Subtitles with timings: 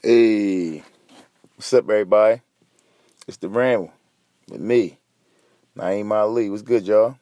[0.00, 0.84] Hey,
[1.56, 2.40] what's up, everybody?
[3.26, 3.92] It's the Ramble
[4.48, 4.96] with me,
[5.76, 6.48] Naeem Ali.
[6.48, 7.16] What's good, y'all?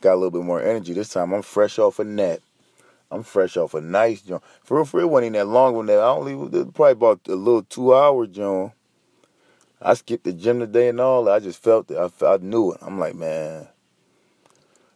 [0.00, 1.34] Got a little bit more energy this time.
[1.34, 2.38] I'm fresh off a nap.
[3.10, 4.42] I'm fresh off a nice joint.
[4.62, 5.84] For real, for real, wasn't that long one.
[5.84, 6.34] That I only
[6.72, 8.72] probably about a little two hour joint.
[9.82, 11.28] I skipped the gym today and all.
[11.28, 11.98] I just felt it.
[11.98, 12.78] I, I knew it.
[12.80, 13.68] I'm like, man,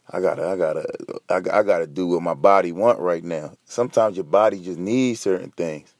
[0.08, 0.86] I gotta, I gotta,
[1.28, 3.52] I, I gotta do what my body want right now.
[3.66, 5.94] Sometimes your body just needs certain things.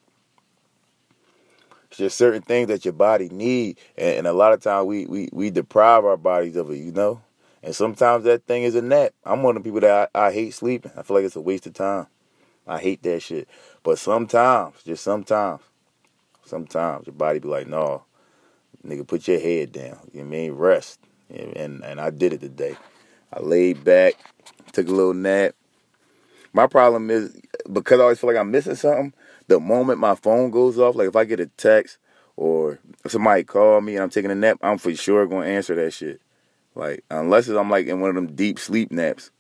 [1.89, 5.07] It's just certain things that your body need, and, and a lot of times we,
[5.07, 7.23] we we deprive our bodies of it, you know.
[7.63, 9.13] And sometimes that thing is a nap.
[9.25, 10.93] I'm one of the people that I, I hate sleeping.
[10.97, 12.07] I feel like it's a waste of time.
[12.67, 13.49] I hate that shit.
[13.83, 15.63] But sometimes, just sometimes,
[16.45, 18.05] sometimes your body be like, no,
[18.87, 19.99] nigga, put your head down.
[20.13, 20.53] You mean?
[20.53, 21.01] Rest.
[21.31, 22.77] And and I did it today.
[23.33, 24.15] I laid back,
[24.73, 25.55] took a little nap.
[26.53, 27.39] My problem is
[27.73, 29.13] because I always feel like I'm missing something.
[29.49, 31.99] The moment my phone goes off, like if I get a text
[32.37, 35.93] or somebody call me and I'm taking a nap, I'm for sure gonna answer that
[35.93, 36.21] shit.
[36.75, 39.31] Like unless I'm like in one of them deep sleep naps,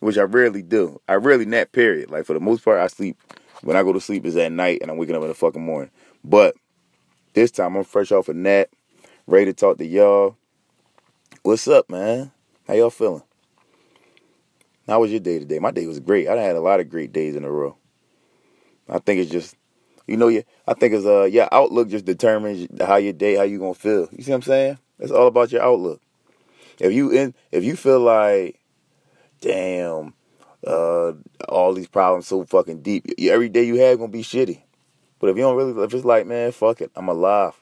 [0.00, 1.00] which I rarely do.
[1.08, 1.72] I rarely nap.
[1.72, 2.10] Period.
[2.10, 3.16] Like for the most part, I sleep.
[3.62, 5.64] When I go to sleep is at night, and I'm waking up in the fucking
[5.64, 5.90] morning.
[6.22, 6.54] But
[7.32, 8.68] this time I'm fresh off a nap,
[9.26, 10.36] ready to talk to y'all.
[11.42, 12.32] What's up, man?
[12.68, 13.22] How y'all feeling?
[14.86, 15.58] How was your day today?
[15.58, 16.28] My day was great.
[16.28, 17.76] I had a lot of great days in a row.
[18.88, 19.56] I think it's just,
[20.06, 20.42] you know, yeah.
[20.66, 24.08] I think it's uh, your outlook just determines how your day, how you gonna feel.
[24.12, 24.78] You see what I'm saying?
[24.98, 26.00] It's all about your outlook.
[26.78, 28.60] If you in, if you feel like,
[29.40, 30.14] damn,
[30.66, 31.12] uh,
[31.48, 34.62] all these problems so fucking deep, every day you have gonna be shitty.
[35.18, 37.54] But if you don't really, if it's like, man, fuck it, I'm alive.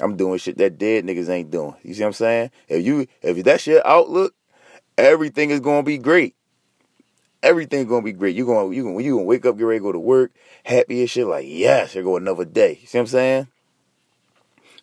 [0.00, 1.74] I'm doing shit that dead niggas ain't doing.
[1.82, 2.50] You see what I'm saying?
[2.68, 4.34] If you, if that shit outlook,
[4.96, 6.34] everything is gonna be great.
[7.42, 8.34] Everything's gonna be great.
[8.34, 10.32] You gonna, you gonna, you gonna wake up, get ready go to work,
[10.64, 12.78] happy as shit, like yes, here go another day.
[12.80, 13.48] You see what I'm saying?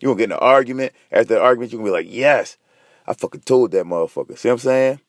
[0.00, 0.92] You're gonna get in an argument.
[1.12, 2.56] After the argument, you're gonna be like, yes,
[3.06, 4.38] I fucking told that motherfucker.
[4.38, 5.00] See what I'm saying?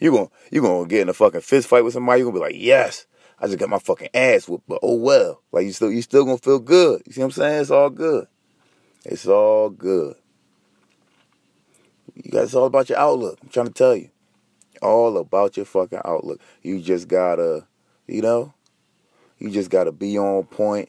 [0.00, 2.20] You're gonna you gonna get in a fucking fist fight with somebody.
[2.20, 3.06] you're gonna be like, yes,
[3.40, 5.42] I just got my fucking ass whooped, but oh well.
[5.52, 7.02] Like you still you still gonna feel good.
[7.06, 7.60] You see what I'm saying?
[7.62, 8.26] It's all good.
[9.04, 10.16] It's all good.
[12.14, 13.38] You guys, it's all about your outlook.
[13.42, 14.10] I'm trying to tell you,
[14.82, 16.40] all about your fucking outlook.
[16.62, 17.66] You just gotta,
[18.06, 18.54] you know,
[19.38, 20.88] you just gotta be on point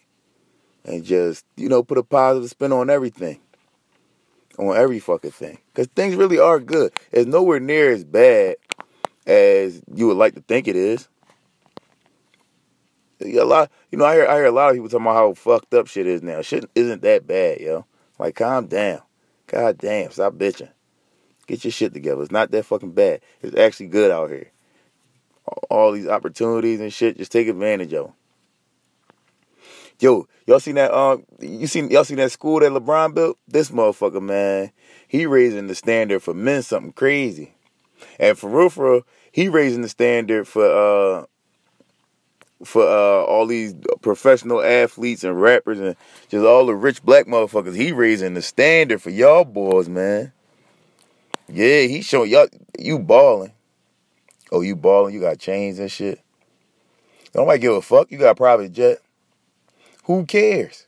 [0.85, 3.39] and just you know put a positive spin on everything
[4.57, 5.57] on every fucking thing.
[5.67, 6.91] Because things really are good.
[7.11, 8.57] It's nowhere near as bad
[9.25, 11.07] as you would like to think it is.
[13.21, 15.33] A lot, you know, I hear I hear a lot of people talking about how
[15.33, 16.41] fucked up shit is now.
[16.41, 17.85] Shit isn't that bad, yo.
[18.17, 19.01] Like, calm down.
[19.47, 20.69] God damn, stop bitching.
[21.49, 22.21] Get your shit together.
[22.21, 23.21] It's not that fucking bad.
[23.41, 24.51] It's actually good out here.
[25.71, 28.13] All these opportunities and shit, just take advantage of them.
[29.99, 30.93] Yo, y'all seen that?
[30.93, 33.39] Um, you seen y'all seen that school that LeBron built?
[33.47, 34.71] This motherfucker, man,
[35.07, 37.55] he raising the standard for men something crazy,
[38.19, 39.01] and for real, for real,
[39.31, 41.25] he raising the standard for uh
[42.63, 45.95] for uh all these professional athletes and rappers and
[46.29, 47.75] just all the rich black motherfuckers.
[47.75, 50.31] He raising the standard for y'all boys, man.
[51.51, 53.53] Yeah, he showing y'all you balling.
[54.51, 55.13] Oh, you balling?
[55.13, 56.21] You got chains and shit.
[57.33, 58.11] Nobody give a fuck.
[58.11, 58.99] You got a private jet.
[60.05, 60.87] Who cares?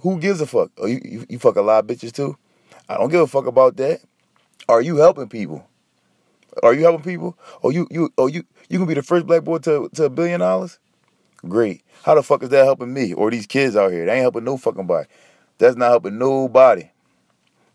[0.00, 0.70] Who gives a fuck?
[0.78, 2.36] Oh, you, you, you fuck a lot of bitches too?
[2.88, 4.00] I don't give a fuck about that.
[4.68, 5.66] Are you helping people?
[6.62, 7.36] Are you helping people?
[7.62, 10.10] Oh, you you oh you you can be the first black boy to to a
[10.10, 10.78] billion dollars?
[11.48, 11.82] Great.
[12.02, 14.06] How the fuck is that helping me or these kids out here?
[14.06, 15.08] They ain't helping no fucking body.
[15.58, 16.88] That's not helping nobody.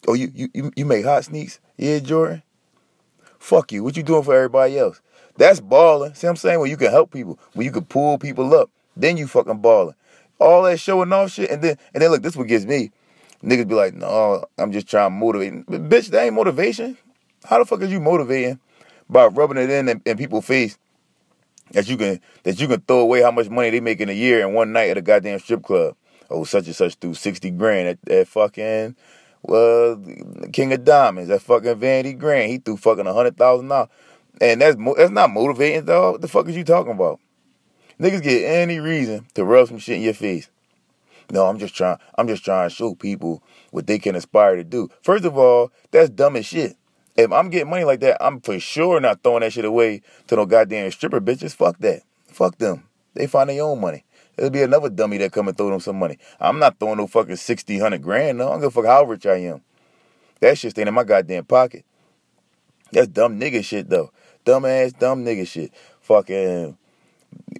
[0.07, 1.59] Oh, you you you make hot sneaks?
[1.77, 2.43] Yeah, Jordan.
[3.39, 3.83] Fuck you.
[3.83, 5.01] What you doing for everybody else?
[5.37, 6.13] That's balling.
[6.13, 6.59] See what I'm saying?
[6.59, 8.69] When you can help people, when you can pull people up.
[8.95, 9.95] Then you fucking balling.
[10.39, 12.91] All that showing off shit, and then and then look, this what gets me.
[13.43, 15.65] Niggas be like, no, I'm just trying to motivate.
[15.67, 16.97] But bitch, that ain't motivation.
[17.45, 18.59] How the fuck is you motivating
[19.09, 20.77] by rubbing it in in, in people's face
[21.71, 24.13] that you can that you can throw away how much money they make in a
[24.13, 25.95] year in one night at a goddamn strip club?
[26.29, 28.95] Oh, such and such threw sixty grand at, at fucking
[29.43, 30.01] well
[30.51, 31.29] King of Diamonds.
[31.29, 32.51] That fucking Vanity Grand.
[32.51, 33.89] He threw fucking a hundred thousand dollars,
[34.39, 36.13] and that's that's not motivating, dog.
[36.13, 37.19] What the fuck is you talking about?
[37.99, 40.49] Niggas get any reason to rub some shit in your face.
[41.31, 41.97] No, I'm just trying.
[42.17, 44.89] I'm just trying to show people what they can aspire to do.
[45.01, 46.75] First of all, that's dumb as shit.
[47.15, 50.35] If I'm getting money like that, I'm for sure not throwing that shit away to
[50.35, 51.55] no goddamn stripper bitches.
[51.55, 52.01] Fuck that.
[52.27, 52.87] Fuck them.
[53.13, 54.05] They find their own money.
[54.35, 56.17] There'll be another dummy that come and throw them some money.
[56.39, 58.37] I'm not throwing no fucking 60, 100 grand.
[58.37, 59.61] No, I don't give a fuck how rich I am.
[60.39, 61.85] That shit staying in my goddamn pocket.
[62.91, 64.11] That's dumb nigga shit though.
[64.43, 65.71] Dumb ass, dumb nigga shit.
[66.01, 66.77] Fucking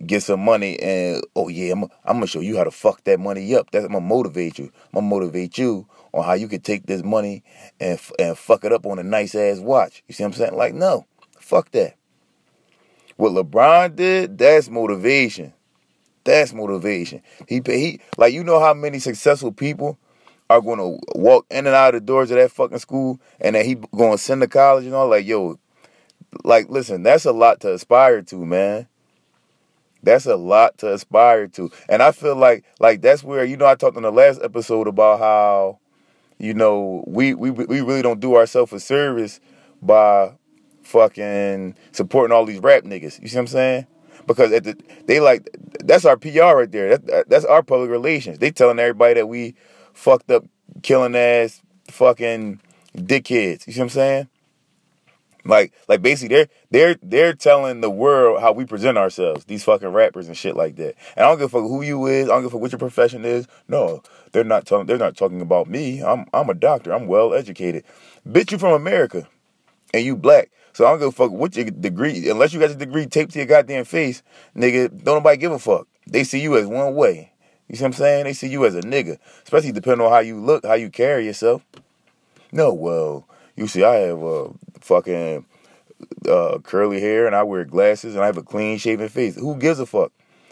[0.05, 3.19] get some money and oh yeah, I'm, I'm gonna show you how to fuck that
[3.19, 3.71] money up.
[3.71, 4.65] That's gonna motivate you.
[4.65, 7.43] I'm gonna motivate you on how you could take this money
[7.79, 10.03] and and fuck it up on a nice ass watch.
[10.07, 10.55] You see what I'm saying?
[10.55, 11.05] Like no,
[11.39, 11.95] fuck that.
[13.15, 15.53] What LeBron did, that's motivation.
[16.23, 17.21] That's motivation.
[17.47, 19.97] He he like you know how many successful people
[20.49, 23.55] are going to walk in and out of the doors of that fucking school and
[23.55, 25.09] then he going to send to college and all?
[25.09, 25.57] Like yo
[26.43, 28.87] like listen that's a lot to aspire to man.
[30.03, 31.71] That's a lot to aspire to.
[31.89, 34.87] And i feel like like that's where you know i talked in the last episode
[34.87, 35.79] about how
[36.37, 39.39] you know we we, we really don't do ourselves a service
[39.81, 40.33] by
[40.83, 43.21] fucking supporting all these rap niggas.
[43.21, 43.87] You see what i'm saying
[44.27, 45.49] because the, they like
[45.83, 46.97] that's our PR right there.
[46.97, 48.39] That, that's our public relations.
[48.39, 49.55] They telling everybody that we
[49.93, 50.45] fucked up,
[50.83, 52.61] killing ass, fucking
[52.95, 53.67] dickheads.
[53.67, 54.27] You see what I'm saying?
[55.43, 59.45] Like, like basically, they're they're they're telling the world how we present ourselves.
[59.45, 60.95] These fucking rappers and shit like that.
[61.15, 62.29] And I don't give a fuck who you is.
[62.29, 63.47] I don't give a fuck what your profession is.
[63.67, 64.85] No, they're not talking.
[64.85, 66.03] They're not talking about me.
[66.03, 66.93] I'm I'm a doctor.
[66.93, 67.83] I'm well educated.
[68.27, 69.27] Bitch, you from America,
[69.93, 70.51] and you black.
[70.73, 73.33] So I don't give a fuck what your degree, unless you got your degree taped
[73.33, 74.23] to your goddamn face,
[74.55, 74.89] nigga.
[75.03, 75.87] Don't nobody give a fuck.
[76.07, 77.31] They see you as one way.
[77.67, 78.23] You see what I'm saying?
[78.25, 81.25] They see you as a nigga, especially depending on how you look, how you carry
[81.25, 81.65] yourself.
[82.51, 84.49] No, well, you see, I have a
[84.81, 85.45] fucking
[86.27, 89.35] uh, curly hair and I wear glasses and I have a clean shaven face.
[89.35, 90.11] Who gives a fuck?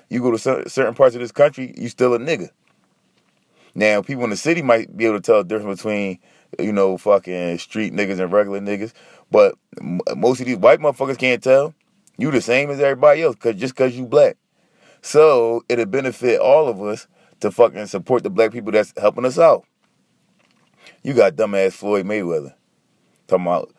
[0.09, 2.49] You go to certain parts of this country, you still a nigga.
[3.75, 6.19] Now, people in the city might be able to tell the difference between,
[6.57, 8.93] you know, fucking street niggas and regular niggas.
[9.31, 9.55] But
[10.15, 11.73] most of these white motherfuckers can't tell.
[12.17, 14.37] You the same as everybody else, cause just cause you black.
[15.01, 17.07] So it'll benefit all of us
[17.39, 19.65] to fucking support the black people that's helping us out.
[21.03, 22.53] You got dumbass Floyd Mayweather
[23.27, 23.73] talking about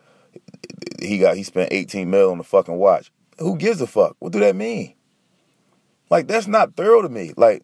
[0.99, 3.11] he got he spent 18 mil on the fucking watch.
[3.39, 4.15] Who gives a fuck?
[4.19, 4.95] What do that mean?
[6.09, 7.33] Like that's not thorough to me.
[7.37, 7.63] Like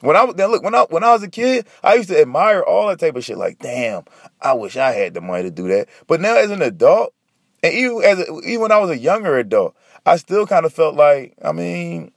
[0.00, 2.62] when I then look when I when I was a kid, I used to admire
[2.62, 3.38] all that type of shit.
[3.38, 4.04] Like damn,
[4.40, 5.88] I wish I had the money to do that.
[6.06, 7.14] But now as an adult,
[7.62, 9.76] and even as even when I was a younger adult,
[10.06, 12.12] I still kind of felt like I mean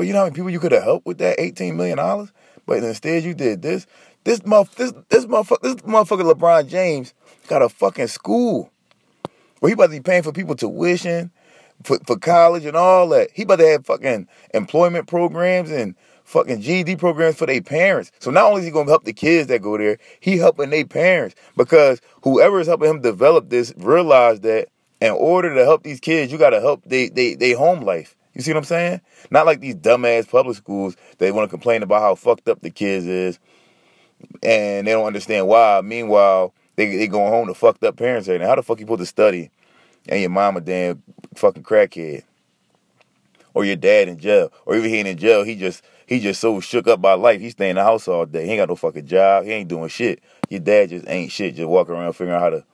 [0.00, 2.32] but you know how many people you could have helped with that eighteen million dollars?
[2.64, 3.86] But instead you did this.
[4.24, 7.12] This motherfucker, this this motherfucker, this motherfucker LeBron James
[7.48, 8.70] got a fucking school
[9.58, 11.30] where he about to be paying for people tuition,
[11.82, 13.28] for, for college and all that.
[13.34, 15.94] He about to have fucking employment programs and
[16.30, 18.12] fucking GED programs for their parents.
[18.20, 20.86] So not only is he gonna help the kids that go there, he helping their
[20.86, 24.68] parents because whoever is helping him develop this realize that
[25.00, 28.14] in order to help these kids, you gotta help they they they home life.
[28.34, 29.00] You see what I'm saying?
[29.30, 30.96] Not like these dumbass public schools.
[31.18, 33.40] They want to complain about how fucked up the kids is,
[34.42, 35.80] and they don't understand why.
[35.82, 38.46] Meanwhile, they they going home to fucked up parents right now.
[38.46, 39.50] How the fuck you supposed to study,
[40.08, 41.02] and your mama damn
[41.34, 42.22] fucking crackhead,
[43.54, 45.42] or your dad in jail, or even he ain't in jail.
[45.42, 47.40] He just he just so shook up by life.
[47.40, 48.44] He stay in the house all day.
[48.44, 49.44] He ain't got no fucking job.
[49.44, 50.22] He ain't doing shit.
[50.48, 51.54] Your dad just ain't shit.
[51.54, 52.64] Just walking around figuring out how to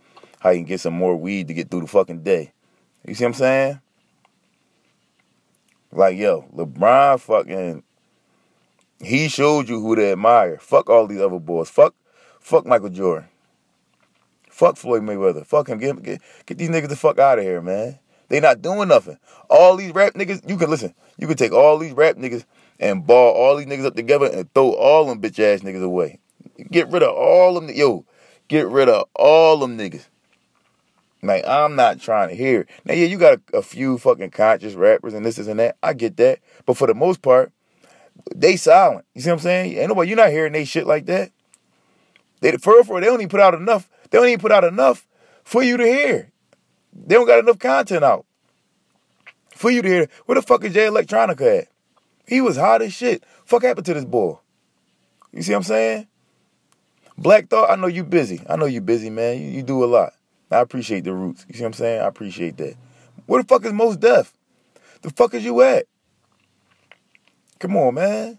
[0.41, 2.53] how you can get some more weed to get through the fucking day.
[3.07, 3.81] You see what I'm saying?
[5.93, 7.83] Like, yo, LeBron fucking
[9.01, 10.59] he showed you who to admire.
[10.59, 11.69] Fuck all these other boys.
[11.69, 11.95] Fuck
[12.41, 13.29] fuck Michael Jordan.
[14.49, 15.45] Fuck Floyd Mayweather.
[15.47, 15.79] Fuck him.
[15.79, 17.99] Get, get, get these niggas the fuck out of here, man.
[18.29, 19.19] They not doing nothing.
[19.49, 20.95] All these rap niggas, you can listen.
[21.19, 22.45] You can take all these rap niggas
[22.79, 26.19] and ball all these niggas up together and throw all them bitch ass niggas away.
[26.71, 27.69] Get rid of all them.
[27.75, 28.05] Yo,
[28.49, 30.07] get rid of all them niggas.
[31.23, 32.69] Like I'm not trying to hear it.
[32.85, 35.77] Now, yeah, you got a, a few fucking conscious rappers and this, this, and that.
[35.83, 37.53] I get that, but for the most part,
[38.35, 39.05] they silent.
[39.15, 39.79] You see what I'm saying?
[39.79, 40.09] Ain't nobody.
[40.09, 41.31] You're not hearing they shit like that.
[42.41, 43.89] They for for they don't even put out enough.
[44.11, 45.07] They don't even put out enough
[45.45, 46.33] for you to hear.
[47.05, 48.25] They don't got enough content out
[49.51, 50.09] for you to hear.
[50.27, 51.69] Where the fuck is Jay Electronica at?
[52.27, 53.25] He was hot as shit.
[53.45, 54.39] Fuck happened to this boy?
[55.33, 56.09] You see what I'm saying?
[57.19, 58.43] Black Thought, I know you busy.
[58.49, 59.41] I know you busy, man.
[59.41, 60.13] You, you do a lot.
[60.51, 61.45] I appreciate the roots.
[61.49, 62.03] You see what I'm saying?
[62.03, 62.75] I appreciate that.
[63.27, 64.33] Where the fuck is Mos Def?
[65.03, 65.87] The fuck is you at?
[67.59, 68.39] Come on, man.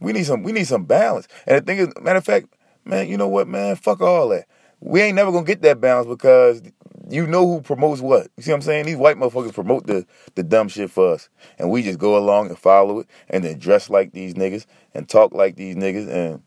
[0.00, 1.28] We need some we need some balance.
[1.46, 2.46] And the thing is, matter of fact,
[2.84, 3.76] man, you know what, man?
[3.76, 4.46] Fuck all that.
[4.80, 6.62] We ain't never gonna get that balance because
[7.10, 8.28] you know who promotes what.
[8.36, 8.86] You see what I'm saying?
[8.86, 10.06] These white motherfuckers promote the,
[10.36, 11.28] the dumb shit for us.
[11.58, 15.08] And we just go along and follow it and then dress like these niggas and
[15.08, 16.42] talk like these niggas and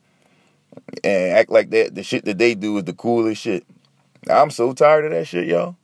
[1.03, 3.65] and act like that the shit that they do is the coolest shit.
[4.29, 5.75] I'm so tired of that shit, y'all.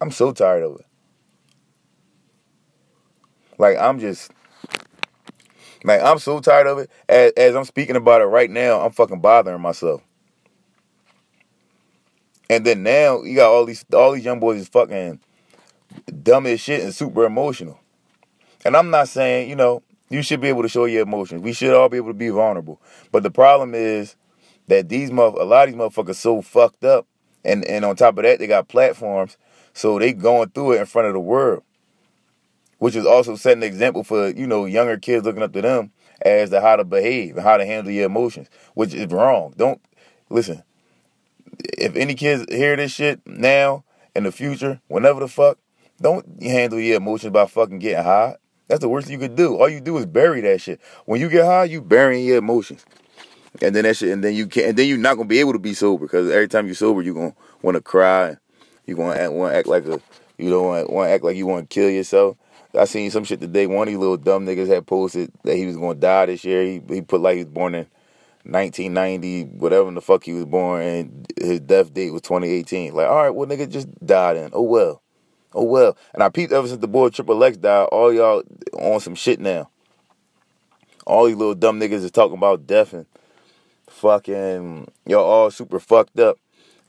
[0.00, 0.86] I'm so tired of it.
[3.58, 4.32] Like I'm just
[5.84, 6.90] like I'm so tired of it.
[7.08, 10.02] As, as I'm speaking about it right now, I'm fucking bothering myself.
[12.50, 15.20] And then now you got all these all these young boys is fucking
[16.22, 17.80] dumb as shit and super emotional.
[18.64, 21.42] And I'm not saying, you know, you should be able to show your emotions.
[21.42, 22.80] We should all be able to be vulnerable.
[23.12, 24.16] But the problem is
[24.68, 27.06] that these mother, a lot of these motherfuckers so fucked up,
[27.44, 29.36] and and on top of that, they got platforms,
[29.72, 31.62] so they going through it in front of the world,
[32.78, 35.90] which is also setting an example for you know younger kids looking up to them
[36.22, 39.52] as to how to behave and how to handle your emotions, which is wrong.
[39.56, 39.80] Don't
[40.30, 40.62] listen.
[41.64, 45.58] If any kids hear this shit now in the future, whenever the fuck,
[46.00, 48.36] don't handle your emotions by fucking getting high.
[48.68, 49.56] That's the worst you could do.
[49.56, 50.80] All you do is bury that shit.
[51.04, 52.84] When you get high, you burying your emotions.
[53.62, 55.52] And then that shit, and then you can't, and then you're not gonna be able
[55.52, 58.36] to be sober because every time you're sober, you're gonna want to cry.
[58.86, 60.00] You gonna act, want to act like a,
[60.38, 62.36] you don't want to act like you want to kill yourself.
[62.76, 63.66] I seen some shit today.
[63.68, 66.64] One of these little dumb niggas had posted that he was gonna die this year.
[66.64, 67.86] He he put like he was born in
[68.44, 72.94] 1990, whatever the fuck he was born, and his death date was 2018.
[72.94, 74.50] Like, all right, well, nigga just died in.
[74.52, 75.02] Oh well.
[75.54, 75.96] Oh well.
[76.12, 78.42] And I peeped ever since the boy Triple X died, all y'all
[78.78, 79.70] on some shit now.
[81.06, 83.06] All these little dumb niggas is talking about death and
[83.88, 86.38] fucking y'all all super fucked up.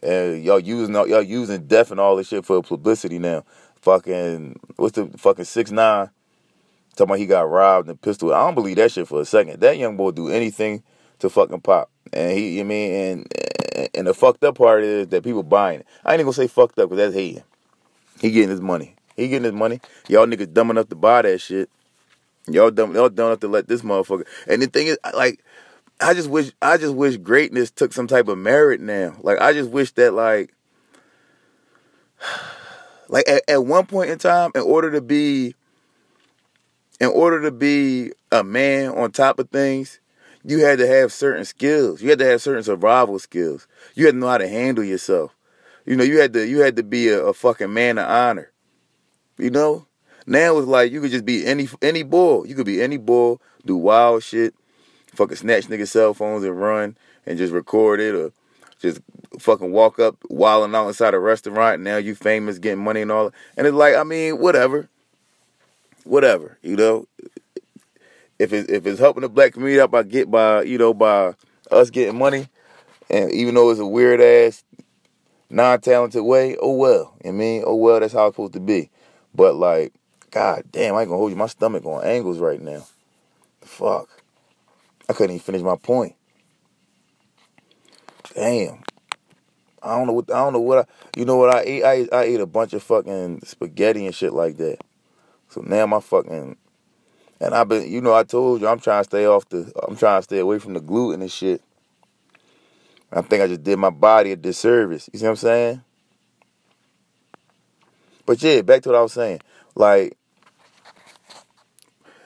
[0.04, 3.44] And y'all using y'all using death and all this shit for publicity now.
[3.82, 6.10] Fucking what's the fucking six nine?
[6.96, 8.34] Talking about he got robbed and pistol.
[8.34, 9.62] I don't believe that shit for a second.
[9.62, 10.84] That young boy do anything
[11.20, 11.90] to fucking pop.
[12.14, 15.88] And he, I mean, and and the fucked up part is that people buying it.
[16.04, 17.44] I ain't even gonna say fucked up because that's hating.
[18.22, 18.96] He getting his money.
[19.16, 19.82] He getting his money.
[20.08, 21.70] Y'all niggas dumb enough to buy that shit.
[22.48, 22.94] Y'all dumb.
[22.94, 24.26] Y'all dumb enough to let this motherfucker.
[24.48, 25.44] And the thing is, like,
[26.00, 26.52] I just wish.
[26.62, 29.16] I just wish greatness took some type of merit now.
[29.22, 30.54] Like, I just wish that, like,
[33.10, 35.56] like at, at one point in time, in order to be,
[37.00, 40.00] in order to be a man on top of things,
[40.46, 42.02] you had to have certain skills.
[42.02, 43.68] You had to have certain survival skills.
[43.96, 45.36] You had to know how to handle yourself.
[45.86, 48.52] You know, you had to you had to be a, a fucking man of honor.
[49.38, 49.88] You know?
[50.28, 52.48] Now it's like you could just be any any bull.
[52.48, 54.56] You could be any bull, do wild shit,
[55.14, 58.32] fucking snatch niggas' cell phones and run and just record it or
[58.80, 59.02] just
[59.40, 63.32] fucking walk up wilding out inside a restaurant now you famous getting money and all
[63.58, 64.90] and it's like I mean, whatever.
[66.04, 67.08] Whatever, you know.
[68.38, 71.34] If it's if it's helping the black community out by get by, you know, by
[71.72, 72.48] us getting money,
[73.10, 74.64] and even though it's a weird ass
[75.50, 77.16] non-talented way, oh well.
[77.26, 78.90] I mean, oh well, that's how it's supposed to be.
[79.34, 79.94] But like,
[80.32, 81.38] god damn, I ain't gonna hold you.
[81.38, 82.86] My stomach on angles right now.
[83.62, 84.10] Fuck.
[85.08, 86.16] I couldn't even finish my point.
[88.34, 88.80] Damn.
[89.82, 92.08] I don't know what I don't know what I you know what I ate I
[92.12, 94.80] I ate a bunch of fucking spaghetti and shit like that.
[95.50, 96.58] So now my fucking
[97.46, 99.96] and I've been you know I told you I'm trying to stay off the I'm
[99.96, 101.62] trying to stay away from the gluten and shit.
[103.14, 105.10] I think I just did my body a disservice.
[105.14, 105.82] You see what I'm saying?
[108.26, 109.42] But yeah, back to what I was saying.
[109.76, 110.18] Like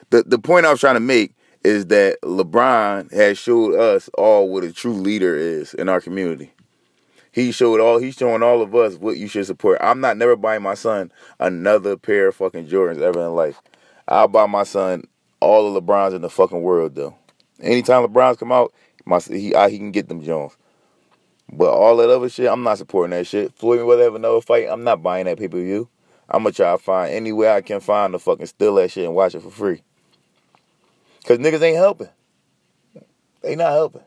[0.08, 4.48] the the point I was trying to make is that LeBron has showed us all
[4.48, 6.50] what a true leader is in our community.
[7.30, 9.78] He showed all he's showing all of us what you should support.
[9.82, 13.60] I'm not never buying my son another pair of fucking Jordans ever in life.
[14.10, 15.04] I'll buy my son
[15.38, 17.14] all the LeBrons in the fucking world though.
[17.60, 18.74] Anytime LeBrons come out,
[19.06, 20.56] my he I, he can get them Jones.
[21.52, 23.54] But all that other shit, I'm not supporting that shit.
[23.54, 25.88] Floyd Mayweather have another fight, I'm not buying that pay per view.
[26.28, 29.04] I'm gonna try to find any way I can find to fucking steal that shit
[29.04, 29.82] and watch it for free.
[31.24, 32.08] Cause niggas ain't helping.
[33.42, 34.02] They not helping.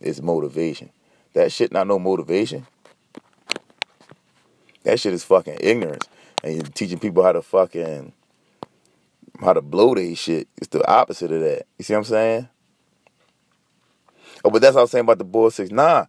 [0.00, 0.90] It's motivation.
[1.34, 2.66] That shit not no motivation.
[4.84, 6.08] That shit is fucking ignorance.
[6.42, 8.12] And you're teaching people how to fucking
[9.40, 10.48] how to blow their shit.
[10.56, 11.66] It's the opposite of that.
[11.78, 12.48] You see what I'm saying?
[14.44, 15.70] Oh, but that's what I was saying about the boy six.
[15.70, 16.06] Nah,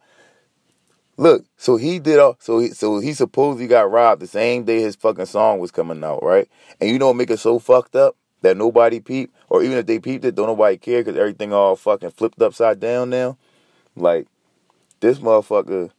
[1.21, 4.81] Look, so he did all so he so he supposedly got robbed the same day
[4.81, 6.49] his fucking song was coming out, right?
[6.79, 9.85] And you know what make it so fucked up that nobody peeped, or even if
[9.85, 13.37] they peeped it, don't nobody care because everything all fucking flipped upside down now.
[13.95, 14.25] Like
[14.99, 15.91] this motherfucker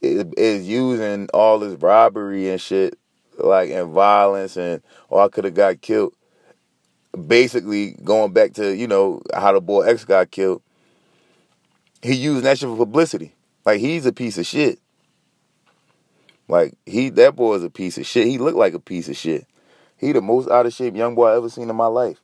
[0.00, 2.98] is, is using all this robbery and shit,
[3.38, 6.12] like and violence and oh I could have got killed.
[7.26, 10.62] Basically going back to you know how the boy X got killed.
[12.02, 13.34] He used that shit for publicity.
[13.64, 14.78] Like he's a piece of shit.
[16.48, 18.26] Like he that boy is a piece of shit.
[18.26, 19.46] He looked like a piece of shit.
[19.96, 22.20] He the most out of shape young boy I ever seen in my life.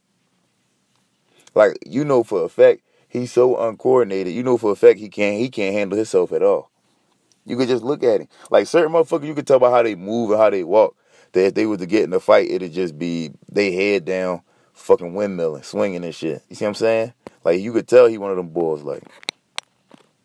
[1.54, 4.34] Like you know for a fact he's so uncoordinated.
[4.34, 6.70] You know for a fact he can't he can't handle himself at all.
[7.46, 8.28] You could just look at him.
[8.50, 10.96] Like certain motherfuckers, you could tell by how they move and how they walk
[11.32, 14.42] that if they were to get in a fight, it'd just be they head down,
[14.80, 16.42] fucking windmilling, swinging and shit.
[16.48, 17.12] You see what I'm saying?
[17.44, 18.82] Like you could tell he one of them boys.
[18.82, 19.04] Like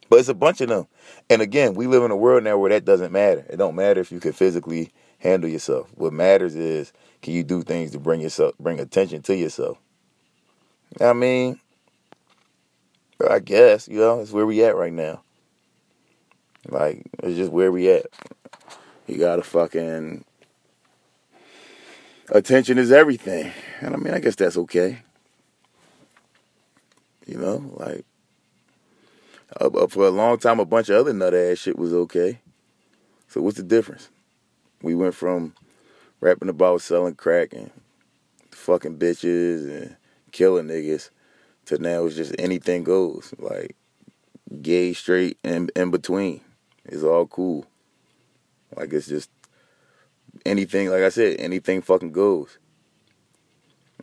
[0.09, 0.87] but it's a bunch of them.
[1.29, 3.45] And again, we live in a world now where that doesn't matter.
[3.49, 5.89] It don't matter if you can physically handle yourself.
[5.95, 9.77] What matters is can you do things to bring yourself bring attention to yourself.
[11.01, 11.59] I mean,
[13.27, 15.23] I guess, you know, it's where we at right now.
[16.69, 18.05] Like, it's just where we at.
[19.07, 20.23] You gotta fucking
[22.29, 23.51] attention is everything.
[23.81, 24.99] And I mean I guess that's okay.
[27.25, 28.05] You know, like
[29.59, 32.39] uh, for a long time, a bunch of other nut ass shit was okay.
[33.27, 34.09] So what's the difference?
[34.81, 35.53] We went from
[36.21, 37.71] rapping about selling crack and
[38.51, 39.95] fucking bitches and
[40.31, 41.09] killing niggas
[41.65, 43.33] to now it's just anything goes.
[43.39, 43.75] Like
[44.61, 46.41] gay, straight, and in between.
[46.85, 47.65] It's all cool.
[48.75, 49.29] Like it's just
[50.45, 50.89] anything.
[50.89, 52.57] Like I said, anything fucking goes.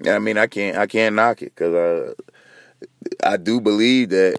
[0.06, 2.16] I mean, I can't, I can't knock it because
[3.22, 4.38] I, I do believe that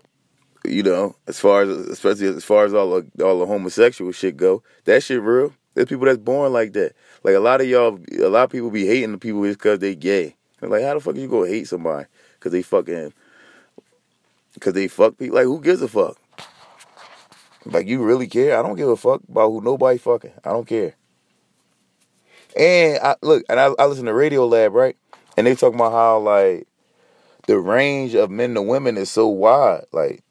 [0.66, 4.38] you know, as far as especially as far as all the all the homosexual shit
[4.38, 5.54] go, that shit real.
[5.74, 6.94] There's people that's born like that.
[7.24, 9.80] Like a lot of y'all, a lot of people be hating the people just because
[9.80, 10.36] they gay.
[10.62, 13.14] like, how the fuck you gonna hate somebody because they fucking
[14.54, 15.36] because they fuck people?
[15.36, 16.18] Like, who gives a fuck?
[17.66, 18.60] Like, you really care?
[18.60, 20.34] I don't give a fuck about who nobody fucking.
[20.44, 20.96] I don't care.
[22.58, 24.96] And I look, and I, I listen to Radiolab, right?
[25.38, 26.68] And they talk about how like
[27.48, 29.86] the range of men to women is so wide.
[29.92, 30.24] Like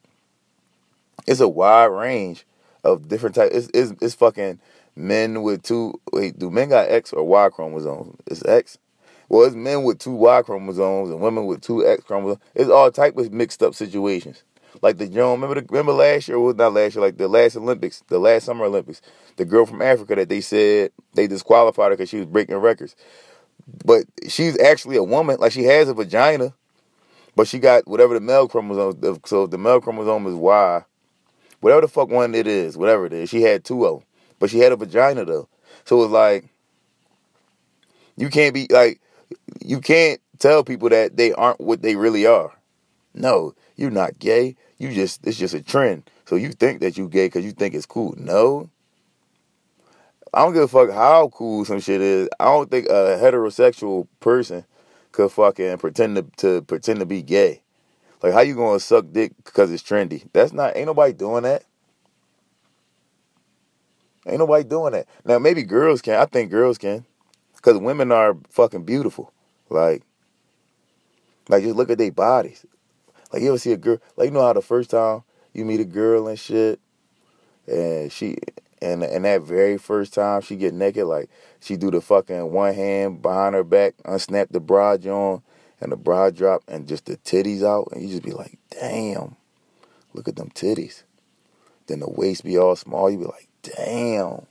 [1.26, 2.46] it's a wide range
[2.84, 3.54] of different types.
[3.54, 4.60] It's, it's, it's fucking
[4.96, 6.00] men with two.
[6.12, 8.16] Wait, do men got X or Y chromosomes?
[8.26, 8.78] It's X.
[9.28, 12.42] Well, it's men with two Y chromosomes and women with two X chromosomes.
[12.54, 14.42] It's all type of mixed up situations.
[14.80, 16.38] Like the Joan, remember the, remember last year?
[16.38, 17.04] Well, not last year.
[17.04, 19.02] Like the last Olympics, the last Summer Olympics.
[19.36, 22.96] The girl from Africa that they said they disqualified her because she was breaking records.
[23.84, 25.38] But she's actually a woman.
[25.38, 26.54] Like she has a vagina,
[27.36, 29.20] but she got whatever the male chromosome.
[29.26, 30.82] So the male chromosome is Y,
[31.60, 33.28] whatever the fuck one it is, whatever it is.
[33.28, 35.48] She had two of them, but she had a vagina though.
[35.84, 36.44] So it's like
[38.16, 39.00] you can't be like
[39.64, 42.52] you can't tell people that they aren't what they really are.
[43.14, 44.56] No, you're not gay.
[44.78, 46.08] You just it's just a trend.
[46.24, 48.14] So you think that you gay because you think it's cool.
[48.16, 48.70] No.
[50.32, 52.28] I don't give a fuck how cool some shit is.
[52.40, 54.64] I don't think a heterosexual person
[55.10, 57.60] could fucking pretend to, to pretend to be gay.
[58.22, 60.26] Like, how you gonna suck dick because it's trendy?
[60.32, 60.76] That's not.
[60.76, 61.64] Ain't nobody doing that.
[64.26, 65.06] Ain't nobody doing that.
[65.24, 66.14] Now maybe girls can.
[66.14, 67.04] I think girls can,
[67.56, 69.32] because women are fucking beautiful.
[69.68, 70.02] Like,
[71.48, 72.64] like just look at their bodies.
[73.32, 73.98] Like you ever see a girl?
[74.16, 76.80] Like you know how the first time you meet a girl and shit,
[77.66, 78.36] and she
[78.82, 82.74] and and that very first time she get naked, like she do the fucking one
[82.74, 85.42] hand behind her back, unsnap the bra on,
[85.80, 89.36] and the bra drop and just the titties out, and you just be like, damn,
[90.12, 91.04] look at them titties.
[91.86, 94.46] Then the waist be all small, you be like, damn,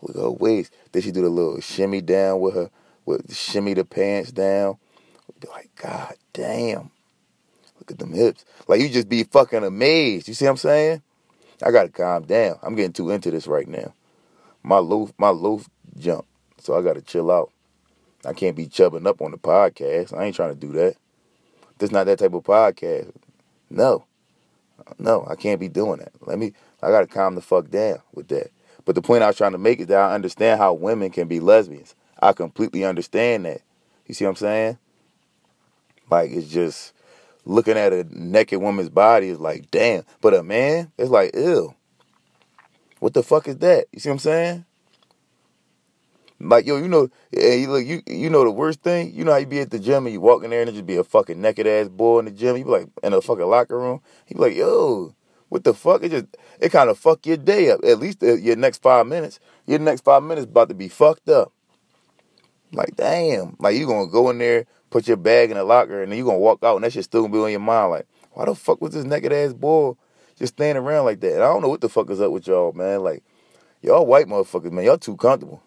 [0.00, 0.72] look at her waist.
[0.92, 2.70] Then she do the little shimmy down with her,
[3.04, 4.76] with shimmy the pants down.
[5.40, 6.90] Be like, God damn,
[7.80, 8.44] look at them hips.
[8.68, 10.28] Like you just be fucking amazed.
[10.28, 11.02] You see what I'm saying?
[11.62, 12.58] I gotta calm down.
[12.62, 13.92] I'm getting too into this right now.
[14.62, 16.26] My loaf, my loaf jump,
[16.58, 17.50] so I gotta chill out.
[18.24, 20.16] I can't be chubbing up on the podcast.
[20.16, 20.96] I ain't trying to do that.
[21.78, 23.10] This not that type of podcast.
[23.70, 24.04] No.
[24.98, 26.12] No, I can't be doing that.
[26.26, 28.50] Let me I gotta calm the fuck down with that.
[28.84, 31.28] But the point I was trying to make is that I understand how women can
[31.28, 31.94] be lesbians.
[32.22, 33.62] I completely understand that.
[34.06, 34.78] You see what I'm saying?
[36.10, 36.92] Like it's just
[37.44, 40.04] looking at a naked woman's body is like, damn.
[40.20, 41.74] But a man, it's like, ew.
[43.00, 43.86] What the fuck is that?
[43.92, 44.64] You see what I'm saying?
[46.40, 49.12] Like yo, you know, you look, you you know the worst thing.
[49.14, 50.72] You know how you be at the gym and you walk in there and it
[50.72, 52.56] just be a fucking naked ass boy in the gym.
[52.56, 54.00] You be like in a fucking locker room.
[54.26, 55.14] You be like, yo,
[55.50, 56.02] what the fuck?
[56.02, 56.26] It just
[56.58, 57.80] it kind of fuck your day up.
[57.84, 59.38] At least uh, your next five minutes.
[59.66, 61.52] Your next five minutes about to be fucked up.
[62.72, 66.10] Like damn, like you gonna go in there, put your bag in the locker, and
[66.10, 67.92] then you're gonna walk out, and that shit still gonna be on your mind.
[67.92, 69.94] Like, why the fuck was this naked ass boy
[70.36, 71.34] just standing around like that?
[71.34, 73.02] And I don't know what the fuck is up with y'all, man.
[73.02, 73.22] Like,
[73.80, 75.62] y'all white motherfuckers, man, y'all too comfortable.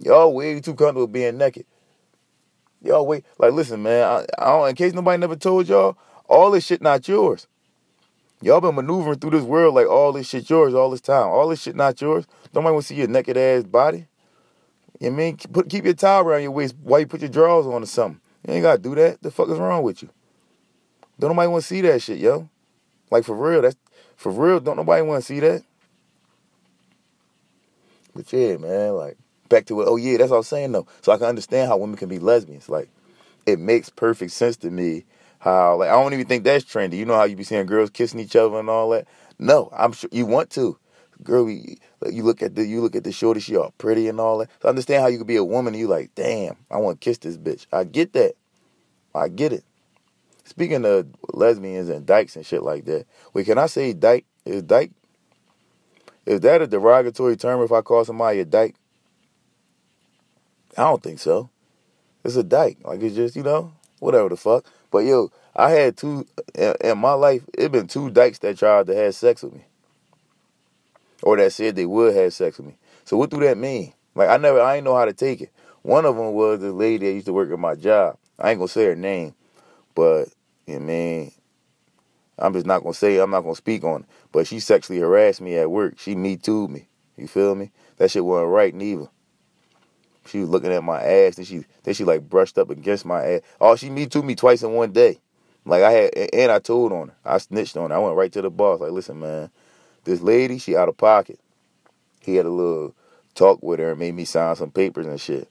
[0.00, 1.66] Y'all way too comfortable being naked.
[2.82, 3.24] Y'all wait.
[3.38, 4.04] Like, listen, man.
[4.04, 4.68] I, I don't.
[4.68, 7.46] In case nobody never told y'all, all this shit not yours.
[8.40, 11.26] Y'all been maneuvering through this world like all this shit yours all this time.
[11.26, 12.24] All this shit not yours.
[12.54, 14.06] Nobody want to see your naked ass body.
[15.00, 15.36] You mean?
[15.36, 18.20] Put, keep your towel around your waist while you put your drawers on or something.
[18.48, 19.22] You ain't gotta do that.
[19.22, 20.08] The fuck is wrong with you?
[21.20, 22.48] Don't nobody want to see that shit, yo.
[23.10, 23.76] Like for real, that's
[24.16, 24.58] for real.
[24.58, 25.62] Don't nobody want to see that.
[28.14, 29.18] But yeah, man, like
[29.50, 29.86] back to it.
[29.86, 30.86] Oh yeah, that's what I was saying though.
[31.02, 32.70] So I can understand how women can be lesbians.
[32.70, 32.88] Like
[33.44, 35.04] it makes perfect sense to me
[35.40, 36.96] how like I don't even think that's trendy.
[36.96, 39.06] You know how you be seeing girls kissing each other and all that.
[39.38, 40.78] No, I'm sure you want to.
[41.22, 41.76] Girl, you
[42.22, 44.50] look at the you look at the shorty, she all pretty and all that.
[44.60, 47.00] So I understand how you could be a woman and you like, damn, I want
[47.00, 47.66] to kiss this bitch.
[47.72, 48.34] I get that.
[49.14, 49.64] I get it.
[50.44, 54.24] Speaking of lesbians and dykes and shit like that, wait, can I say dyke?
[54.44, 54.92] Is dyke?
[56.24, 58.74] Is that a derogatory term if I call somebody a dyke?
[60.76, 61.50] I don't think so.
[62.24, 62.78] It's a dyke.
[62.84, 64.64] Like it's just, you know, whatever the fuck.
[64.90, 68.94] But yo, I had two in my life, it been two dykes that tried to
[68.94, 69.64] have sex with me.
[71.28, 72.78] Or that said they would have sex with me.
[73.04, 73.92] So what do that mean?
[74.14, 75.50] Like I never I ain't know how to take it.
[75.82, 78.16] One of them was this lady that used to work at my job.
[78.38, 79.34] I ain't gonna say her name,
[79.94, 80.28] but
[80.66, 81.32] you know I mean,
[82.38, 84.06] I'm just not gonna say I'm not gonna speak on it.
[84.32, 85.98] But she sexually harassed me at work.
[85.98, 86.88] She me too me.
[87.18, 87.72] You feel me?
[87.98, 89.08] That shit wasn't right neither.
[90.24, 93.22] She was looking at my ass, and she then she like brushed up against my
[93.22, 93.40] ass.
[93.60, 95.18] Oh, she me too me twice in one day.
[95.66, 97.14] Like I had, and I told on her.
[97.22, 97.96] I snitched on her.
[97.96, 98.80] I went right to the boss.
[98.80, 99.50] Like, listen, man,
[100.08, 101.38] this lady, she out of pocket.
[102.20, 102.94] He had a little
[103.34, 105.48] talk with her and made me sign some papers and shit.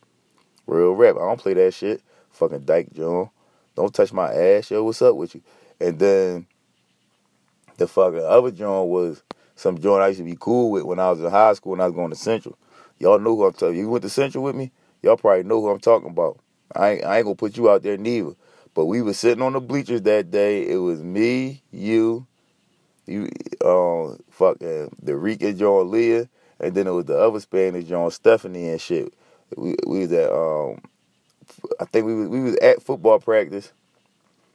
[0.66, 1.16] Real rap.
[1.16, 2.02] I don't play that shit.
[2.32, 3.30] Fucking dyke John.
[3.76, 4.84] Don't touch my ass, yo.
[4.84, 5.42] What's up with you?
[5.80, 6.48] And then
[7.78, 9.24] the fucking other John was
[9.56, 11.82] some joint I used to be cool with when I was in high school and
[11.82, 12.58] I was going to Central.
[13.00, 13.78] Y'all know who I'm talking.
[13.78, 14.72] You went to Central with me.
[15.04, 16.40] Y'all probably know who I'm talking about.
[16.76, 18.34] I ain't, I ain't gonna put you out there neither.
[18.74, 20.68] But we was sitting on the bleachers that day.
[20.68, 22.26] It was me, you,
[23.08, 23.30] you,
[23.66, 28.70] um, fucking the Rika John Leah, and then it was the other Spanish John Stephanie
[28.70, 29.14] and shit.
[29.56, 30.82] We we was at um,
[31.80, 33.72] I think we was we was at football practice.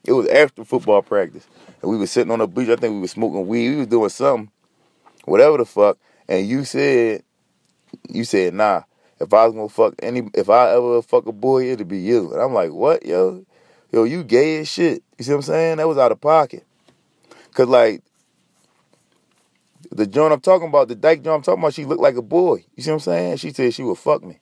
[0.05, 1.47] It was after football practice,
[1.81, 2.69] and we was sitting on the beach.
[2.69, 3.71] I think we was smoking weed.
[3.71, 4.51] We was doing something,
[5.25, 5.99] whatever the fuck.
[6.29, 7.23] And you said
[8.09, 8.83] you said, nah,
[9.21, 12.33] if I was gonna fuck any, if I ever fuck a boy, it'd be you.
[12.33, 13.45] And I'm like, what, yo?
[13.93, 15.03] Yo, you gay as shit.
[15.19, 15.77] You see what I'm saying?
[15.77, 16.65] That was out of pocket.
[17.53, 18.03] Cause like,
[19.97, 22.23] the joint I'm talking about, the dyke joint I'm talking about, she looked like a
[22.23, 22.65] boy.
[22.75, 23.37] You see what I'm saying?
[23.37, 24.39] She said she would fuck me.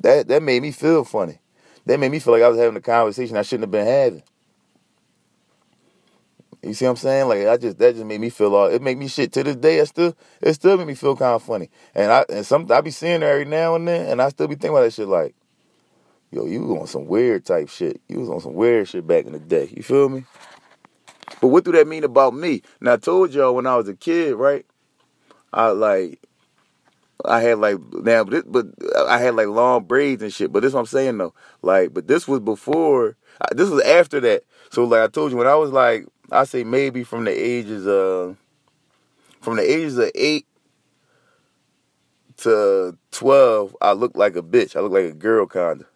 [0.00, 1.40] That that made me feel funny.
[1.86, 4.22] That made me feel like I was having a conversation I shouldn't have been having.
[6.62, 7.28] You see what I'm saying?
[7.28, 9.56] Like I just that just made me feel all it made me shit to this
[9.56, 9.78] day.
[9.78, 11.70] It still it still made me feel kind of funny.
[11.94, 14.48] And I and some I be seeing her every now and then, and I still
[14.48, 15.34] be thinking about that shit like,
[16.32, 18.00] yo, you was on some weird type shit.
[18.08, 19.72] You was on some weird shit back in the day.
[19.74, 20.24] You feel me?
[21.40, 22.62] But what do that mean about me?
[22.80, 24.66] Now I told y'all when I was a kid, right?
[25.52, 26.20] I like
[27.24, 30.52] I had like now, but, this, but uh, I had like long braids and shit.
[30.52, 33.16] But this what I'm saying though, like, but this was before.
[33.52, 34.44] This was after that.
[34.70, 37.86] So like I told you, when I was like I say maybe from the ages
[37.86, 38.36] of
[39.40, 40.46] from the ages of eight
[42.38, 44.76] to twelve, I look like a bitch.
[44.76, 45.86] I look like a girl kinda.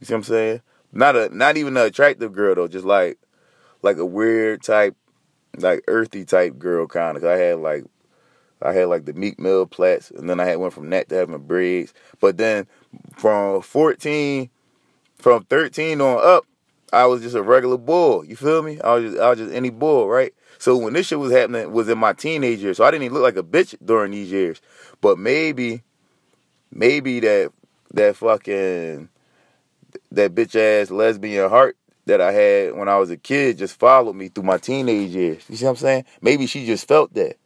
[0.00, 0.62] You see what I'm saying?
[0.92, 3.18] Not a not even an attractive girl though, just like
[3.82, 4.96] like a weird type,
[5.56, 7.28] like earthy type girl kinda.
[7.28, 7.84] I had like
[8.62, 11.14] I had like the Meek Mill plaits, and then I had went from that to
[11.14, 11.94] having braids.
[12.20, 12.66] But then
[13.16, 14.50] from 14,
[15.16, 16.44] from 13 on up,
[16.92, 18.22] I was just a regular boy.
[18.22, 18.80] You feel me?
[18.80, 20.34] I was just, I was just any boy, right?
[20.58, 22.76] So when this shit was happening, was in my teenage years.
[22.76, 24.60] So I didn't even look like a bitch during these years.
[25.00, 25.82] But maybe,
[26.70, 27.52] maybe that
[27.94, 29.08] that fucking
[30.12, 31.76] that bitch ass lesbian heart
[32.10, 35.44] that I had when I was a kid just followed me through my teenage years.
[35.48, 36.04] You see what I'm saying?
[36.20, 37.36] Maybe she just felt that.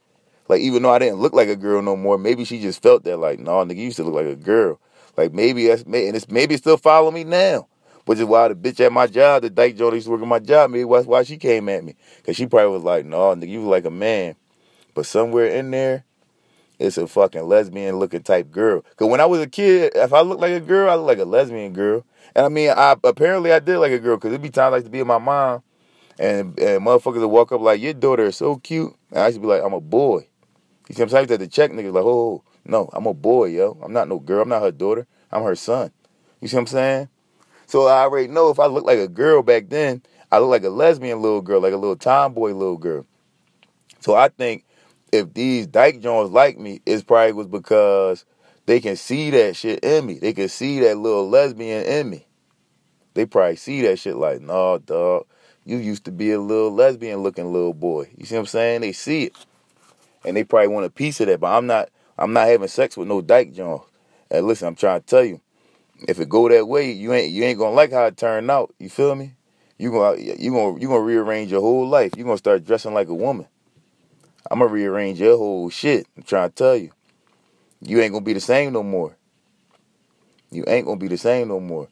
[0.47, 3.03] Like even though I didn't look like a girl no more, maybe she just felt
[3.05, 3.17] that.
[3.17, 4.79] Like, no, nigga, you used to look like a girl.
[5.17, 7.67] Like maybe that's and it's maybe still follow me now.
[8.05, 10.27] Which is why the bitch at my job, the dyke Jody used to work at
[10.27, 11.95] my job, maybe that's why she came at me.
[12.23, 14.35] Cause she probably was like, no, nigga, you like a man.
[14.93, 16.03] But somewhere in there,
[16.79, 18.83] it's a fucking lesbian looking type girl.
[18.95, 21.19] Cause when I was a kid, if I looked like a girl, I looked like
[21.19, 22.05] a lesbian girl.
[22.35, 24.85] And I mean, I apparently I did like a girl, cause it'd be times used
[24.85, 25.63] to be with my mom,
[26.19, 28.93] and, and motherfuckers would walk up like, your daughter is so cute.
[29.11, 30.27] And I used to be like, I'm a boy.
[30.89, 33.77] You see, sometimes I used to check niggas like, oh, no, I'm a boy, yo.
[33.83, 34.41] I'm not no girl.
[34.41, 35.07] I'm not her daughter.
[35.31, 35.91] I'm her son.
[36.41, 37.09] You see what I'm saying?
[37.67, 40.63] So I already know if I look like a girl back then, I look like
[40.63, 43.05] a lesbian little girl, like a little tomboy little girl.
[43.99, 44.64] So I think
[45.15, 48.25] if these dyke Jones like me, it's probably was because
[48.65, 50.19] they can see that shit in me.
[50.19, 52.27] They can see that little lesbian in me.
[53.13, 55.25] They probably see that shit like, nah, dog,
[55.65, 58.09] you used to be a little lesbian looking little boy.
[58.17, 58.81] You see what I'm saying?
[58.81, 59.33] They see it.
[60.25, 62.97] And they probably want a piece of that, but I'm not I'm not having sex
[62.97, 63.83] with no dyke Jones.
[64.31, 65.41] And listen, I'm trying to tell you,
[66.07, 68.73] if it go that way, you ain't you ain't gonna like how it turned out.
[68.79, 69.33] You feel me?
[69.77, 72.13] You gonna you gonna you gonna rearrange your whole life.
[72.17, 73.47] You gonna start dressing like a woman.
[74.49, 76.07] I'm gonna rearrange your whole shit.
[76.15, 76.91] I'm trying to tell you,
[77.81, 79.15] you ain't gonna be the same no more.
[80.51, 81.87] You ain't gonna be the same no more.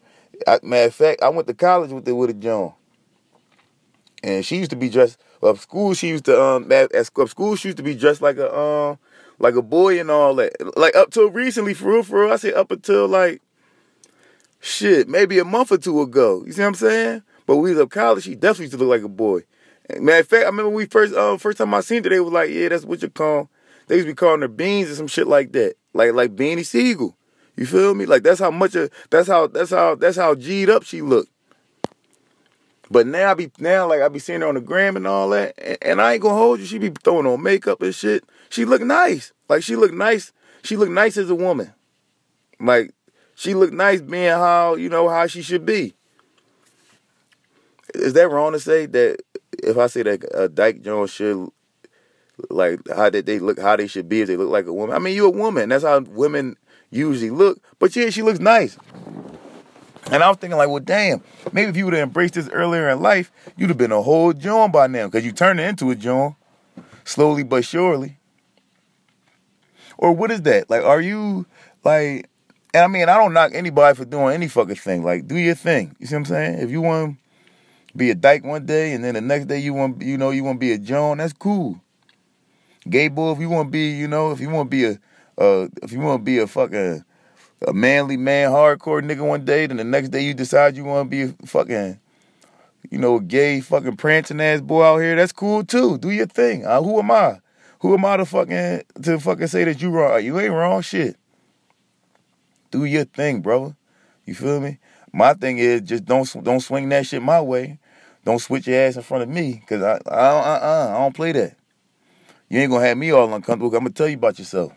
[0.47, 2.73] I, matter of fact, I went to college with the with a John,
[4.23, 5.19] and she used to be dressed.
[5.41, 8.37] Up school, she used to um at, at school she used to be dressed like
[8.37, 8.97] a um
[9.39, 10.53] like a boy and all that.
[10.77, 12.31] Like up till recently, for real, for real.
[12.31, 13.41] I say up until like
[14.61, 16.43] shit, maybe a month or two ago.
[16.45, 17.23] You see what I'm saying?
[17.45, 19.41] But we was up college, she definitely used to look like a boy.
[19.89, 22.33] Matter of fact, I remember we first um first time I seen her, they was
[22.33, 23.49] like, yeah, that's what you call.
[23.87, 26.65] They used to be calling her beans or some shit like that, like like Beanie
[26.65, 27.17] Sigel.
[27.55, 28.05] You feel me?
[28.05, 31.31] Like that's how much of that's how that's how that's how G'd up she looked.
[32.89, 35.29] But now I be now like I be seeing her on the gram and all
[35.29, 36.65] that, and, and I ain't gonna hold you.
[36.65, 38.23] She be throwing on makeup and shit.
[38.49, 39.33] She look nice.
[39.49, 40.31] Like she look nice.
[40.63, 41.73] She look nice as a woman.
[42.59, 42.93] Like
[43.35, 45.93] she look nice being how you know how she should be.
[47.93, 49.19] Is that wrong to say that
[49.63, 51.49] if I say that a dyke Jones should
[52.49, 54.95] like how did they look how they should be if they look like a woman?
[54.95, 55.69] I mean you're a woman.
[55.69, 56.57] That's how women
[56.89, 57.59] usually look.
[57.79, 58.77] But yeah, she looks nice.
[60.11, 61.23] And I was thinking like, well, damn,
[61.53, 64.33] maybe if you would have embraced this earlier in life, you'd have been a whole
[64.33, 66.35] John by now, because you turned into a John,
[67.05, 68.17] slowly but surely.
[69.97, 70.69] Or what is that?
[70.69, 71.45] Like, are you
[71.83, 72.29] like?
[72.73, 75.03] And I mean, I don't knock anybody for doing any fucking thing.
[75.03, 75.95] Like, do your thing.
[75.99, 76.59] You see what I'm saying?
[76.59, 77.17] If you want
[77.95, 80.43] be a dyke one day, and then the next day you want, you know, you
[80.43, 81.79] want to be a John, that's cool.
[82.89, 84.91] Gay boy, if you want to be, you know, if you want to be a,
[85.37, 87.03] uh, if you want to be a fucking
[87.67, 91.05] a manly man, hardcore nigga one day, then the next day you decide you want
[91.05, 91.99] to be a fucking,
[92.89, 95.15] you know, gay fucking prancing ass boy out here.
[95.15, 95.97] That's cool too.
[95.97, 96.65] Do your thing.
[96.65, 97.39] Uh, who am I?
[97.79, 100.23] Who am I to fucking to fucking say that you wrong?
[100.23, 100.81] You ain't wrong.
[100.81, 101.17] Shit.
[102.71, 103.75] Do your thing, brother.
[104.25, 104.79] You feel me?
[105.11, 107.79] My thing is just don't don't swing that shit my way.
[108.25, 111.15] Don't switch your ass in front of me, cause I I I, I, I don't
[111.15, 111.57] play that.
[112.49, 113.67] You ain't gonna have me all uncomfortable.
[113.75, 114.73] I'm gonna tell you about yourself.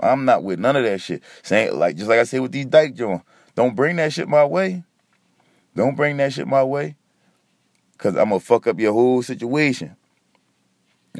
[0.00, 1.22] I'm not with none of that shit.
[1.42, 3.24] Saying like just like I said with these dyke joints,
[3.54, 4.84] don't bring that shit my way.
[5.74, 6.96] Don't bring that shit my way.
[7.98, 9.96] Cause I'm gonna fuck up your whole situation.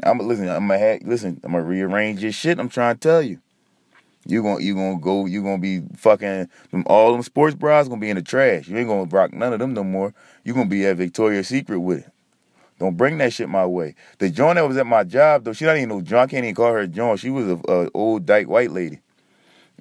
[0.03, 0.47] I'm listen.
[0.49, 1.39] I'm gonna have, listen.
[1.43, 2.59] I'm gonna rearrange your shit.
[2.59, 3.39] I'm trying to tell you.
[4.27, 5.25] You gonna you gonna go.
[5.25, 8.67] You gonna be fucking them, all them sports bras gonna be in the trash.
[8.67, 10.13] You ain't gonna rock none of them no more.
[10.43, 12.11] You gonna be at Victoria's Secret with it.
[12.77, 13.95] Don't bring that shit my way.
[14.19, 16.27] The joint that was at my job, though, she not even know John.
[16.27, 17.17] Can't even call her John.
[17.17, 18.99] She was a, a old dyke white lady,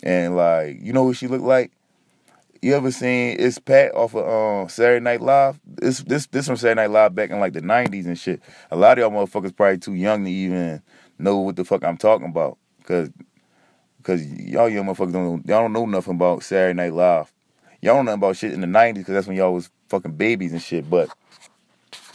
[0.02, 1.72] and like, you know what she looked like?
[2.62, 5.58] You ever seen it's Pat off of um, Saturday Night Live?
[5.66, 8.40] This this this from Saturday Night Live back in like the '90s and shit.
[8.70, 10.82] A lot of y'all motherfuckers probably too young to even
[11.18, 13.10] know what the fuck I'm talking about, cause
[14.06, 17.32] cause y'all young motherfuckers don't y'all don't know nothing about Saturday Night Live.
[17.82, 20.52] Y'all don't know about shit in the '90s, cause that's when y'all was fucking babies
[20.52, 20.88] and shit.
[20.88, 21.10] But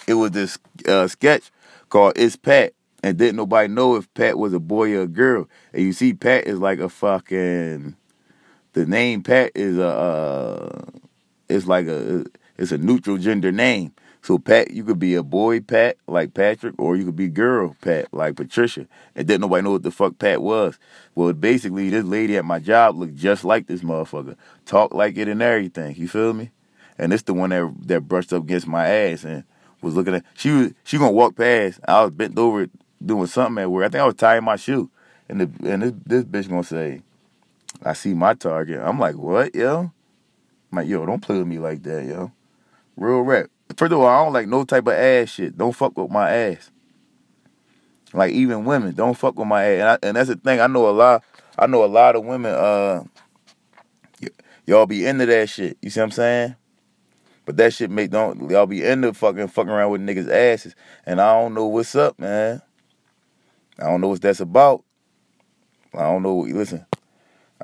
[0.08, 1.52] it was this uh, sketch
[1.90, 2.74] called "It's Pat,"
[3.04, 5.50] and didn't nobody know if Pat was a boy or a girl.
[5.74, 7.98] And you see, Pat is like a fucking.
[8.74, 9.88] The name Pat is a.
[9.88, 10.82] Uh,
[11.50, 12.26] it's like a.
[12.58, 13.94] It's a neutral gender name.
[14.24, 17.76] So Pat, you could be a boy Pat like Patrick, or you could be girl
[17.82, 18.88] Pat like Patricia.
[19.16, 20.78] And didn't nobody know what the fuck Pat was.
[21.16, 25.28] Well, basically, this lady at my job looked just like this motherfucker, talk like it
[25.28, 25.96] and everything.
[25.96, 26.52] You feel me?
[27.00, 29.44] And it's the one that that brushed up against my ass and
[29.82, 31.80] was looking at she was she gonna walk past.
[31.88, 32.68] I was bent over
[33.04, 33.86] doing something at work.
[33.86, 34.90] I think I was tying my shoe,
[35.28, 37.02] and the and this, this bitch gonna say,
[37.84, 39.92] "I see my target." I'm like, "What, yo?"
[40.72, 42.32] I'm like, "Yo, don't play with me like that, yo."
[42.96, 43.50] Real rap.
[43.78, 45.58] First of all, I don't like no type of ass shit.
[45.58, 46.72] Don't fuck with my ass.
[48.14, 49.80] Like even women, don't fuck with my ass.
[49.80, 50.60] And, I, and that's the thing.
[50.60, 51.24] I know a lot.
[51.58, 52.54] I know a lot of women.
[52.54, 53.04] Uh,
[54.22, 54.30] y-
[54.66, 55.78] y'all be into that shit.
[55.82, 56.56] You see what I'm saying?
[57.46, 60.76] But that shit make don't y'all be into fucking fucking around with niggas' asses.
[61.06, 62.62] And I don't know what's up, man.
[63.80, 64.84] I don't know what that's about.
[65.94, 66.40] I don't know.
[66.40, 66.86] Listen,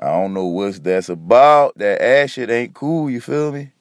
[0.00, 1.78] I don't know what that's about.
[1.78, 3.08] That ass shit ain't cool.
[3.08, 3.72] You feel me?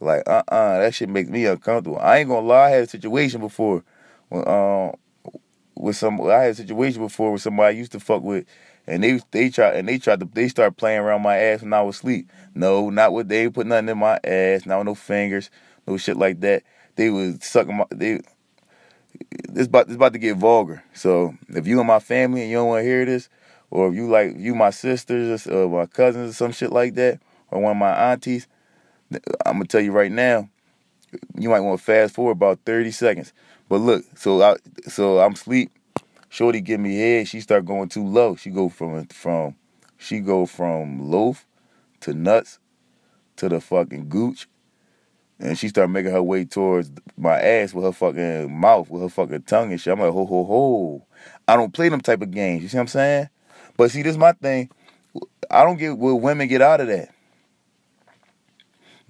[0.00, 1.98] Like uh uh-uh, uh that shit makes me uncomfortable.
[1.98, 2.66] I ain't gonna lie.
[2.66, 3.84] I had a situation before
[4.28, 4.94] when um
[5.74, 6.20] with some.
[6.22, 8.46] I had a situation before with somebody I used to fuck with,
[8.86, 11.72] and they they tried and they tried to they started playing around my ass when
[11.72, 12.30] I was asleep.
[12.54, 14.64] No, not what they put nothing in my ass.
[14.64, 15.50] Not no fingers,
[15.86, 16.62] no shit like that.
[16.96, 18.20] They was sucking my they.
[19.48, 20.82] This about this about to get vulgar.
[20.94, 23.28] So if you and my family and you don't want to hear this,
[23.70, 27.20] or if you like you my sisters or my cousins or some shit like that,
[27.50, 28.46] or one of my aunties,
[29.46, 30.48] I'm gonna tell you right now,
[31.36, 33.32] you might want to fast forward about 30 seconds.
[33.68, 34.56] But look, so I
[34.88, 35.70] so I'm sleep.
[36.28, 37.28] Shorty give me head.
[37.28, 38.36] She start going too low.
[38.36, 39.56] She go from from
[39.98, 41.46] she go from loaf
[42.00, 42.58] to nuts
[43.36, 44.48] to the fucking gooch.
[45.38, 49.08] And she start making her way towards my ass with her fucking mouth, with her
[49.08, 49.92] fucking tongue and shit.
[49.92, 51.06] I'm like, ho, ho, ho.
[51.48, 52.62] I don't play them type of games.
[52.62, 53.28] You see what I'm saying?
[53.78, 54.68] But see, this is my thing.
[55.50, 57.08] I don't get what women get out of that.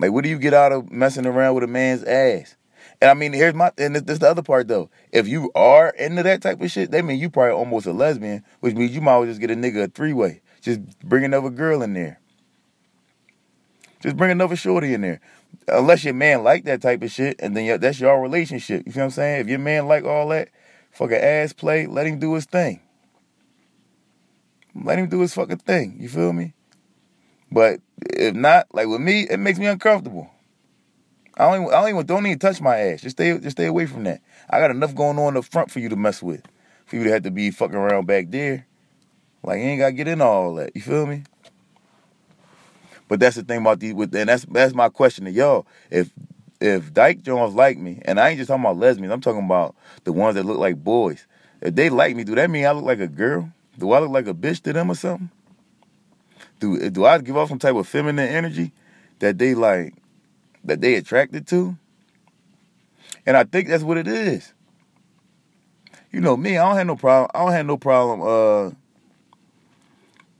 [0.00, 2.56] Like, what do you get out of messing around with a man's ass?
[3.02, 4.88] And I mean, here's my and this, this the other part though.
[5.12, 8.42] If you are into that type of shit, that means you probably almost a lesbian,
[8.60, 10.40] which means you might well just get a nigga a three way.
[10.62, 12.18] Just bring another girl in there.
[14.02, 15.20] Just bring another shorty in there.
[15.68, 18.84] Unless your man like that type of shit, and then that's your relationship.
[18.86, 19.40] You feel what I'm saying?
[19.42, 20.48] If your man like all that
[20.92, 22.80] fucking ass play, let him do his thing.
[24.74, 25.96] Let him do his fucking thing.
[26.00, 26.54] You feel me?
[27.52, 30.30] But if not, like with me, it makes me uncomfortable.
[31.36, 33.02] I don't even, I don't even don't even touch my ass.
[33.02, 34.20] Just stay just stay away from that.
[34.48, 36.42] I got enough going on up front for you to mess with.
[36.86, 38.66] For you to have to be fucking around back there.
[39.42, 40.72] Like you ain't gotta get into all that.
[40.74, 41.24] You feel me?
[43.08, 45.66] But that's the thing about these with and that's that's my question to y'all.
[45.90, 46.10] If
[46.60, 49.74] if Dyke Jones like me, and I ain't just talking about lesbians, I'm talking about
[50.04, 51.26] the ones that look like boys.
[51.62, 53.50] If they like me, do that mean I look like a girl?
[53.78, 55.30] Do I look like a bitch to them or something?
[56.60, 58.72] Do do I give off some type of feminine energy
[59.18, 59.94] that they like
[60.64, 61.76] that they attracted to?
[63.26, 64.52] And I think that's what it is.
[66.12, 67.30] You know me, I don't have no problem.
[67.34, 68.20] I don't have no problem.
[68.22, 68.70] Uh,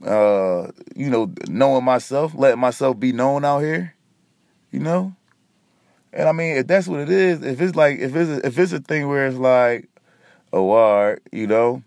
[0.06, 3.94] uh, you know, knowing myself, letting myself be known out here.
[4.70, 5.14] You know,
[6.12, 8.59] and I mean, if that's what it is, if it's like, if it's a, if
[8.59, 9.88] it's a thing where it's like,
[10.52, 11.83] oh, you know,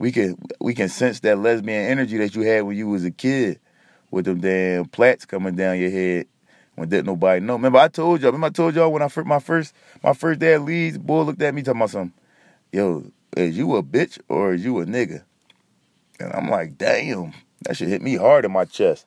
[0.00, 3.10] we can we can sense that lesbian energy that you had when you was a
[3.10, 3.60] kid,
[4.10, 6.26] with them damn plaits coming down your head
[6.74, 7.52] when didn't nobody know.
[7.52, 8.32] Remember I told y'all.
[8.32, 11.42] Remember I told y'all when I first my first my first dad leads, boy looked
[11.42, 12.14] at me talking about something.
[12.72, 13.04] Yo,
[13.36, 15.22] is you a bitch or is you a nigga?
[16.18, 19.06] And I'm like, damn, that should hit me hard in my chest.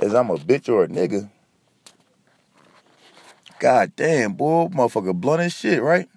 [0.00, 1.30] As I'm a bitch or a nigga.
[3.60, 6.08] God damn, boy, motherfucker blunt as shit, right?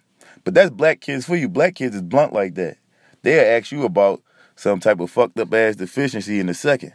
[0.43, 1.47] But that's black kids for you.
[1.47, 2.78] Black kids is blunt like that.
[3.21, 4.21] They'll ask you about
[4.55, 6.93] some type of fucked up ass deficiency in a second.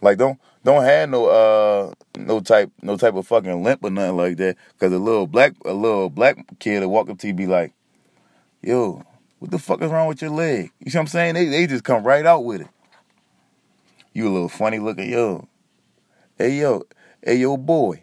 [0.00, 4.16] Like don't don't have no uh no type no type of fucking limp or nothing
[4.16, 4.56] like that.
[4.78, 7.72] Cause a little black a little black kid will walk up to you be like,
[8.62, 9.02] yo,
[9.38, 10.70] what the fuck is wrong with your leg?
[10.80, 11.34] You see what I'm saying?
[11.34, 12.68] They they just come right out with it.
[14.12, 15.48] You a little funny looking, yo.
[16.38, 16.82] Hey yo,
[17.22, 18.02] hey yo boy.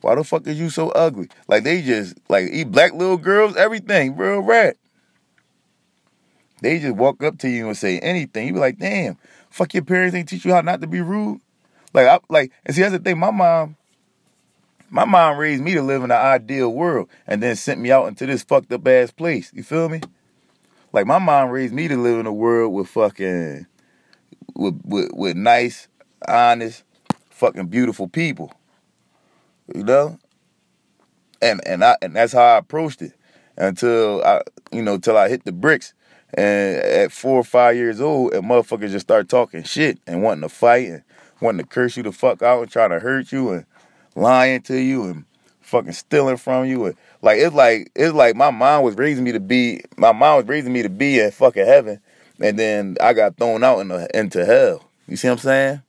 [0.00, 1.28] Why the fuck is you so ugly?
[1.48, 4.76] Like they just like eat black little girls, everything, real rat.
[6.60, 8.48] They just walk up to you and say anything.
[8.48, 9.16] You be like, damn,
[9.50, 11.40] fuck your parents ain't teach you how not to be rude.
[11.94, 13.76] Like I like and see that's the thing, my mom
[14.90, 18.06] my mom raised me to live in an ideal world and then sent me out
[18.06, 19.52] into this fucked up ass place.
[19.54, 20.00] You feel me?
[20.92, 23.66] Like my mom raised me to live in a world with fucking
[24.54, 25.88] with with, with nice,
[26.26, 26.84] honest,
[27.30, 28.52] fucking beautiful people.
[29.74, 30.18] You know?
[31.42, 33.12] And and I and that's how I approached it
[33.56, 34.42] until I
[34.72, 35.92] you know, till I hit the bricks
[36.34, 40.42] and at four or five years old, and motherfuckers just start talking shit and wanting
[40.42, 41.02] to fight and
[41.40, 43.66] wanting to curse you the fuck out and trying to hurt you and
[44.14, 45.24] lying to you and
[45.60, 46.86] fucking stealing from you.
[46.86, 50.36] And like it's like it's like my mom was raising me to be my mom
[50.36, 52.00] was raising me to be in fucking heaven,
[52.40, 54.88] and then I got thrown out in the, into hell.
[55.06, 55.82] You see what I'm saying?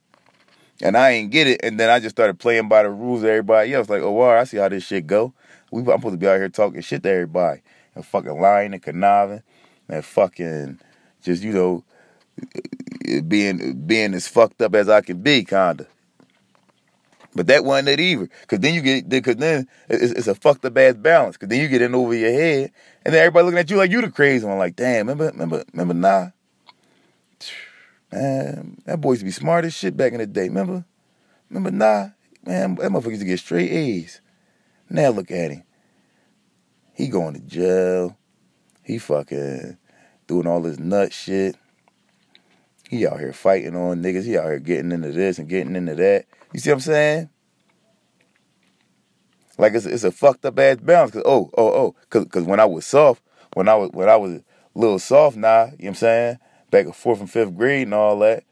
[0.82, 3.28] And I ain't get it, and then I just started playing by the rules of
[3.28, 3.90] everybody else.
[3.90, 5.34] Like, oh, wow, I see how this shit go.
[5.70, 7.60] We, I'm supposed to be out here talking shit to everybody
[7.94, 9.42] and fucking lying and conniving
[9.90, 10.80] and fucking
[11.22, 11.84] just you know
[13.26, 15.86] being being as fucked up as I can be, kinda.
[17.34, 20.64] But that wasn't it either, cause then you get, cause then it's, it's, a fucked
[20.64, 22.72] up ass balance, cause then you get in over your head,
[23.04, 25.64] and then everybody looking at you like you the crazy one, like damn, remember, remember,
[25.72, 26.30] remember, nah,
[28.12, 30.84] man, that boy used to be smart as shit back in the day, remember,
[31.48, 32.08] remember, nah,
[32.44, 34.20] man, that motherfucker used to get straight A's.
[34.88, 35.62] Now look at him,
[36.94, 38.18] he going to jail,
[38.82, 39.78] he fucking
[40.30, 41.56] doing all this nut shit.
[42.88, 44.24] He out here fighting on niggas.
[44.24, 46.26] He out here getting into this and getting into that.
[46.52, 47.30] You see what I'm saying?
[49.58, 51.10] Like it's it's a fucked up ass balance.
[51.10, 53.22] Cause oh oh oh, cause cause when I was soft,
[53.54, 56.38] when I was when I was a little soft now, you know what I'm saying?
[56.70, 58.44] Back in fourth and fifth grade and all that,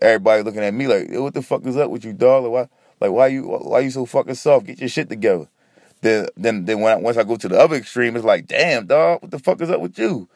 [0.00, 2.44] everybody looking at me like, what the fuck is up with you, dog?
[2.44, 2.68] Like why
[3.02, 4.64] like why you why you so fucking soft?
[4.64, 5.48] Get your shit together.
[6.00, 8.86] Then then then when I, once I go to the other extreme, it's like, damn,
[8.86, 10.30] dog, what the fuck is up with you?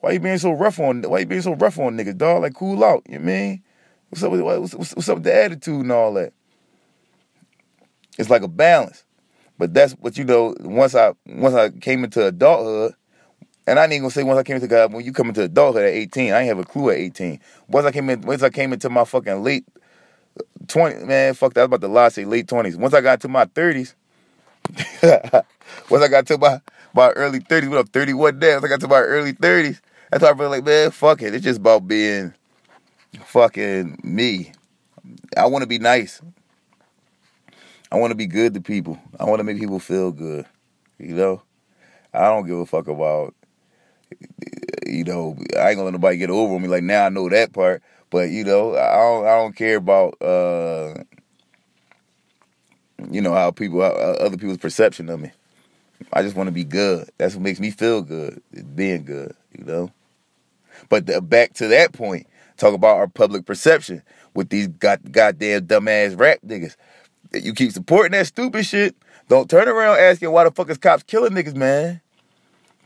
[0.00, 1.02] Why you being so rough on?
[1.02, 2.42] Why you being so rough on niggas, dog?
[2.42, 3.62] Like cool out, you know mean?
[4.08, 6.32] What's up with what's, what's, up with the attitude and all that?
[8.18, 9.04] It's like a balance,
[9.58, 10.54] but that's what you know.
[10.60, 12.94] Once I once I came into adulthood,
[13.66, 14.92] and I ain't gonna say once I came into God.
[14.92, 17.40] When you come into adulthood at eighteen, I ain't have a clue at eighteen.
[17.68, 19.66] Once I came in, once I came into my fucking late
[20.68, 21.60] twenty, man, fuck that.
[21.60, 22.76] I was about to lie, say late twenties.
[22.76, 23.94] Once I got to my thirties,
[25.02, 26.60] once I got to my
[26.94, 28.64] my early thirties, what up, thirty one days?
[28.64, 31.34] I got to my early thirties, that's why I feel like, man, fuck it.
[31.34, 32.34] It's just about being
[33.26, 34.52] fucking me.
[35.36, 36.20] I want to be nice.
[37.90, 38.98] I want to be good to people.
[39.18, 40.46] I want to make people feel good.
[40.98, 41.42] You know,
[42.12, 43.34] I don't give a fuck about.
[44.86, 46.68] You know, I ain't gonna let nobody get over me.
[46.68, 47.82] Like now, I know that part.
[48.10, 49.26] But you know, I don't.
[49.26, 50.20] I don't care about.
[50.22, 50.94] uh
[53.10, 55.30] You know how people, how other people's perception of me.
[56.12, 57.10] I just want to be good.
[57.18, 58.42] That's what makes me feel good.
[58.74, 59.34] being good.
[59.56, 59.92] You know.
[60.88, 62.26] But the, back to that point,
[62.56, 64.02] talk about our public perception
[64.34, 66.76] with these god, goddamn dumbass rap niggas.
[67.32, 68.96] You keep supporting that stupid shit.
[69.28, 72.00] Don't turn around asking why the fuck is cops killing niggas, man.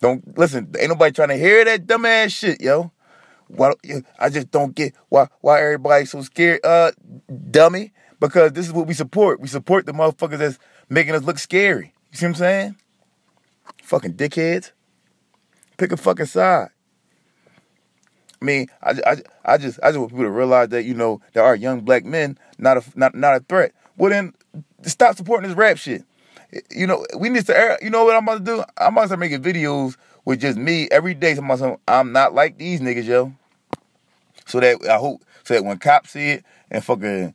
[0.01, 0.75] Don't listen.
[0.79, 2.91] Ain't nobody trying to hear that dumbass shit, yo.
[3.47, 3.73] Why?
[4.19, 6.91] I just don't get why why everybody so scared, uh,
[7.51, 7.93] dummy.
[8.19, 9.41] Because this is what we support.
[9.41, 11.93] We support the motherfuckers that's making us look scary.
[12.13, 12.77] You see what I'm saying?
[13.83, 14.71] Fucking dickheads.
[15.77, 16.69] Pick a fucking side.
[18.43, 21.21] I mean, I, I, I just I just want people to realize that you know
[21.33, 23.73] there are young black men not a not not a threat.
[23.97, 24.35] Well then,
[24.83, 26.05] stop supporting this rap shit.
[26.71, 27.79] You know we need to.
[27.81, 28.65] You know what I'm about to do?
[28.77, 31.37] I'm about to start making videos with just me every day.
[31.37, 33.33] So I'm not like these niggas, yo.
[34.47, 37.33] So that I hope so that when cops see it and fucking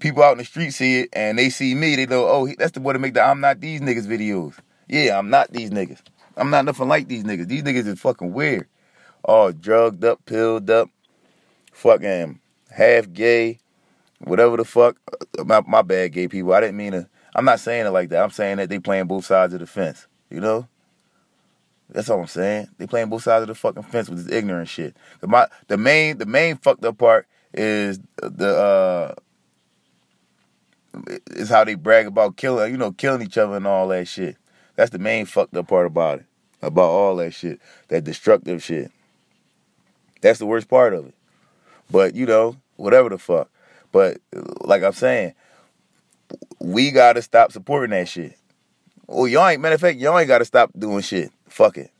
[0.00, 2.72] people out in the street see it and they see me, they go, oh, that's
[2.72, 4.54] the boy to make the I'm not these niggas videos.
[4.88, 6.00] Yeah, I'm not these niggas.
[6.36, 7.46] I'm not nothing like these niggas.
[7.46, 8.66] These niggas is fucking weird
[9.24, 10.88] all drugged up, pilled up,
[11.72, 12.40] fucking
[12.70, 13.58] half gay,
[14.18, 14.96] whatever the fuck.
[15.44, 16.52] My, my bad, gay people.
[16.52, 17.08] I didn't mean to.
[17.34, 18.22] I'm not saying it like that.
[18.22, 20.06] I'm saying that they playing both sides of the fence.
[20.30, 20.68] You know.
[21.92, 22.68] That's all I'm saying.
[22.78, 24.96] They playing both sides of the fucking fence with this ignorant shit.
[25.20, 29.14] The my the main the main fucked up part is the uh
[31.32, 34.36] is how they brag about killing you know killing each other and all that shit.
[34.76, 36.26] That's the main fucked up part about it.
[36.62, 37.60] About all that shit.
[37.88, 38.92] That destructive shit.
[40.20, 41.14] That's the worst part of it.
[41.90, 43.50] But you know, whatever the fuck.
[43.92, 44.18] But
[44.60, 45.34] like I'm saying,
[46.60, 48.36] we gotta stop supporting that shit.
[49.06, 51.32] Well, y'all ain't matter of fact, y'all ain't gotta stop doing shit.
[51.48, 51.90] Fuck it.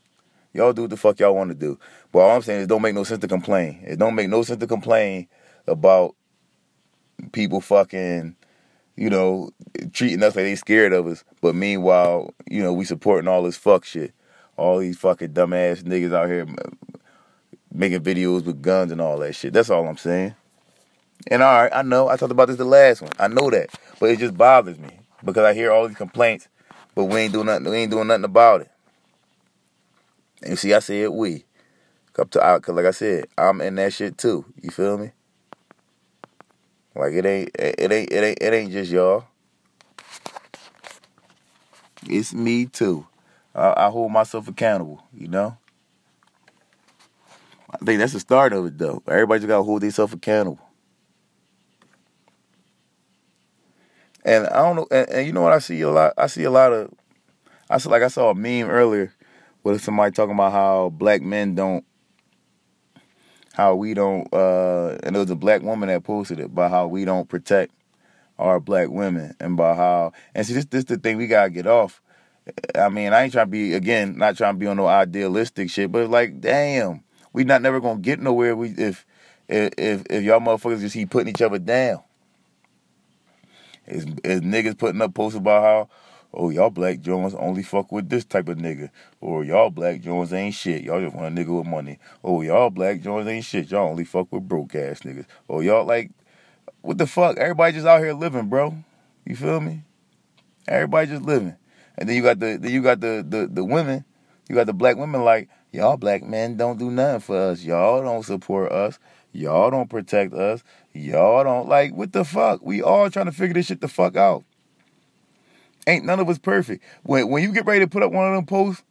[0.52, 1.78] Y'all do what the fuck y'all want to do.
[2.12, 3.82] But all I'm saying is don't make no sense to complain.
[3.84, 5.28] It don't make no sense to complain
[5.66, 6.16] about
[7.32, 8.34] people fucking,
[8.96, 9.50] you know,
[9.92, 11.24] treating us like they scared of us.
[11.40, 14.12] But meanwhile, you know, we supporting all this fuck shit.
[14.56, 16.46] All these fucking dumbass niggas out here
[17.72, 19.52] making videos with guns and all that shit.
[19.52, 20.34] That's all I'm saying.
[21.28, 23.12] And all right, I know I talked about this the last one.
[23.18, 24.90] I know that, but it just bothers me
[25.24, 26.48] because I hear all these complaints,
[26.94, 27.68] but we ain't doing nothing.
[27.70, 28.70] We ain't doing nothing about it.
[30.42, 31.44] And you see, I said we.
[32.18, 34.44] Up to out, cause like I said, I'm in that shit too.
[34.60, 35.12] You feel me?
[36.94, 39.24] Like it ain't, it ain't, it ain't, it ain't just y'all.
[42.06, 43.06] It's me too.
[43.54, 45.02] I, I hold myself accountable.
[45.14, 45.56] You know.
[47.72, 49.02] I think that's the start of it, though.
[49.08, 50.60] Everybody just got to hold themselves accountable.
[54.24, 56.14] And I don't know, and, and, you know what I see a lot.
[56.18, 56.92] I see a lot of,
[57.70, 59.14] I see like I saw a meme earlier
[59.62, 61.84] with somebody talking about how black men don't,
[63.54, 66.86] how we don't, uh, and it was a black woman that posted it about how
[66.86, 67.72] we don't protect
[68.38, 71.66] our black women and about how, and see this this the thing we gotta get
[71.66, 72.02] off.
[72.74, 75.70] I mean, I ain't trying to be again, not trying to be on no idealistic
[75.70, 78.56] shit, but like, damn, we not never gonna get nowhere.
[78.56, 79.06] We if
[79.48, 82.02] if if y'all motherfuckers just keep putting each other down.
[83.86, 85.88] Is is niggas putting up posts about how
[86.32, 90.32] oh y'all black Jones only fuck with this type of nigga, or y'all black Jones
[90.32, 90.82] ain't shit.
[90.82, 91.98] Y'all just want a nigga with money.
[92.22, 93.70] Oh y'all black Jones ain't shit.
[93.70, 95.26] Y'all only fuck with broke ass niggas.
[95.48, 96.10] Oh y'all like
[96.82, 97.36] what the fuck?
[97.36, 98.74] Everybody just out here living, bro.
[99.26, 99.82] You feel me?
[100.66, 101.56] Everybody just living.
[101.98, 104.04] And then you got the then you got the the, the women,
[104.48, 107.62] you got the black women like Y'all black men don't do nothing for us.
[107.62, 108.98] Y'all don't support us.
[109.32, 110.64] Y'all don't protect us.
[110.92, 112.60] Y'all don't like what the fuck?
[112.62, 114.44] We all trying to figure this shit the fuck out.
[115.86, 116.82] Ain't none of us perfect.
[117.04, 118.82] When when you get ready to put up one of them posts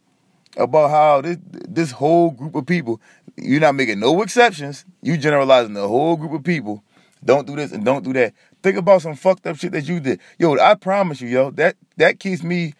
[0.56, 1.36] about how this
[1.68, 3.00] this whole group of people,
[3.36, 4.86] you're not making no exceptions.
[5.02, 6.82] You generalizing the whole group of people.
[7.22, 8.32] Don't do this and don't do that.
[8.62, 10.20] Think about some fucked up shit that you did.
[10.38, 12.72] Yo, I promise you, yo, that that keeps me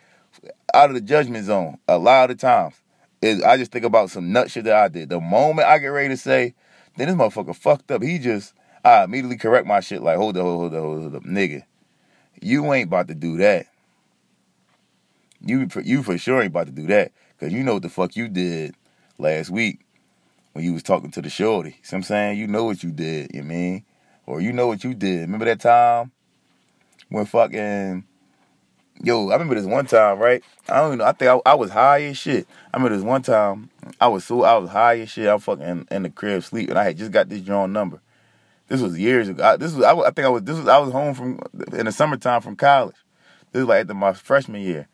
[0.72, 2.74] out of the judgment zone a lot of times
[3.22, 5.08] is I just think about some nut shit that I did.
[5.08, 6.54] The moment I get ready to say,
[6.96, 8.02] then this motherfucker fucked up.
[8.02, 8.54] He just
[8.84, 11.64] I immediately correct my shit like, hold up, hold up, hold up, nigga.
[12.40, 13.66] You ain't about to do that.
[15.40, 17.12] You you for sure ain't about to do that.
[17.38, 18.74] Cause you know what the fuck you did
[19.18, 19.80] last week
[20.52, 21.70] when you was talking to the shorty.
[21.82, 22.38] See what I'm saying?
[22.38, 23.84] You know what you did, you mean?
[24.26, 25.22] Or you know what you did.
[25.22, 26.12] Remember that time
[27.08, 28.04] when fucking
[29.02, 30.44] Yo, I remember this one time, right?
[30.68, 31.06] I don't even know.
[31.06, 32.46] I think I, I, was high as shit.
[32.72, 33.70] I remember this one time.
[33.98, 35.26] I was so I was high as shit.
[35.26, 36.76] I'm fucking in, in the crib sleeping.
[36.76, 38.02] I had just got this drawn number.
[38.68, 39.42] This was years ago.
[39.42, 41.40] I, this was I, I, think I was this was I was home from
[41.72, 42.96] in the summertime from college.
[43.52, 44.86] This was like after my freshman year.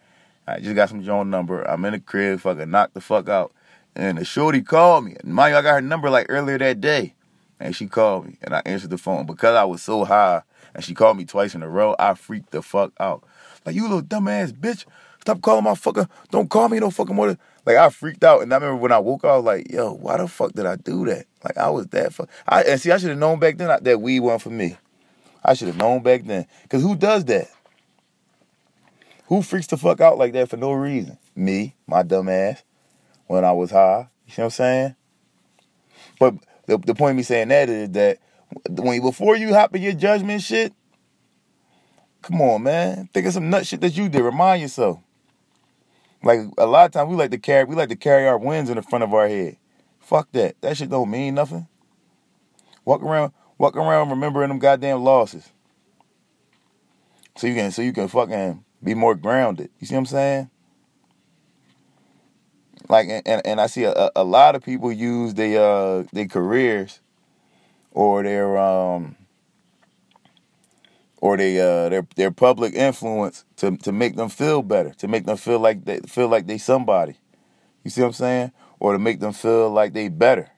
[0.46, 1.62] I just got some Joan number.
[1.62, 3.52] I'm in the crib, fucking knocked the fuck out.
[3.96, 5.16] And the shorty called me.
[5.24, 7.14] Mind you, I got her number like earlier that day.
[7.58, 9.26] And she called me and I answered the phone.
[9.26, 10.42] Because I was so high
[10.76, 13.24] and she called me twice in a row, I freaked the fuck out.
[13.64, 14.84] Like, you little dumbass bitch.
[15.22, 16.06] Stop calling my fucker.
[16.30, 17.38] Don't call me no fucking more.
[17.64, 18.42] Like, I freaked out.
[18.42, 20.66] And I remember when I woke up, I was like, yo, why the fuck did
[20.66, 21.24] I do that?
[21.42, 22.28] Like, I was that fuck.
[22.46, 24.76] I, and see, I should have known back then that weed wasn't for me.
[25.42, 26.46] I should have known back then.
[26.64, 27.50] Because who does that?
[29.28, 31.16] Who freaks the fuck out like that for no reason?
[31.34, 32.62] Me, my dumb ass,
[33.28, 34.10] when I was high.
[34.26, 34.96] You see what I'm saying?
[36.20, 36.34] But
[36.66, 38.18] the, the point of me saying that is that
[38.68, 40.72] when before you hop in your judgment shit,
[42.22, 43.08] come on, man.
[43.12, 44.22] Think of some nut shit that you did.
[44.22, 45.00] Remind yourself.
[46.22, 48.68] Like a lot of times we like to carry we like to carry our wins
[48.68, 49.56] in the front of our head.
[50.00, 50.60] Fuck that.
[50.60, 51.68] That shit don't mean nothing.
[52.84, 55.48] Walk around walk around remembering them goddamn losses.
[57.36, 59.70] So you can so you can fucking be more grounded.
[59.78, 60.50] You see what I'm saying?
[62.88, 67.00] Like and, and I see a, a lot of people use their uh their careers
[67.96, 69.16] or their um
[71.22, 75.24] or they uh their their public influence to to make them feel better, to make
[75.24, 77.16] them feel like they feel like they somebody.
[77.82, 78.52] You see what I'm saying?
[78.78, 80.50] Or to make them feel like they better.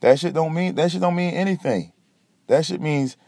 [0.00, 1.92] That shit don't mean that shit don't mean anything.
[2.46, 3.18] That shit means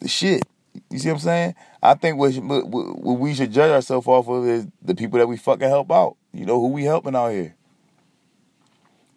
[0.00, 0.42] the shit.
[0.90, 1.54] You see what I'm saying?
[1.80, 2.34] I think what,
[3.18, 6.16] we should judge ourselves off of is the people that we fucking help out.
[6.32, 7.54] You know who we helping out here.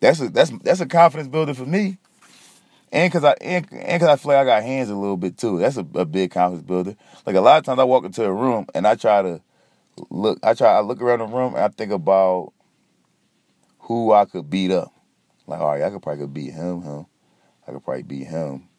[0.02, 1.98] That's a that's that's a confidence builder for me,
[2.92, 5.38] and cause I and, and cause I feel like I got hands a little bit
[5.38, 5.60] too.
[5.60, 6.96] That's a, a big confidence builder.
[7.26, 9.42] Like a lot of times I walk into a room and I try to
[10.10, 10.40] look.
[10.44, 12.54] I try I look around the room and I think about
[13.80, 14.94] who I could beat up.
[15.48, 16.82] Like all right, I could probably could beat him.
[16.82, 17.06] Him.
[17.68, 18.70] I could probably beat him.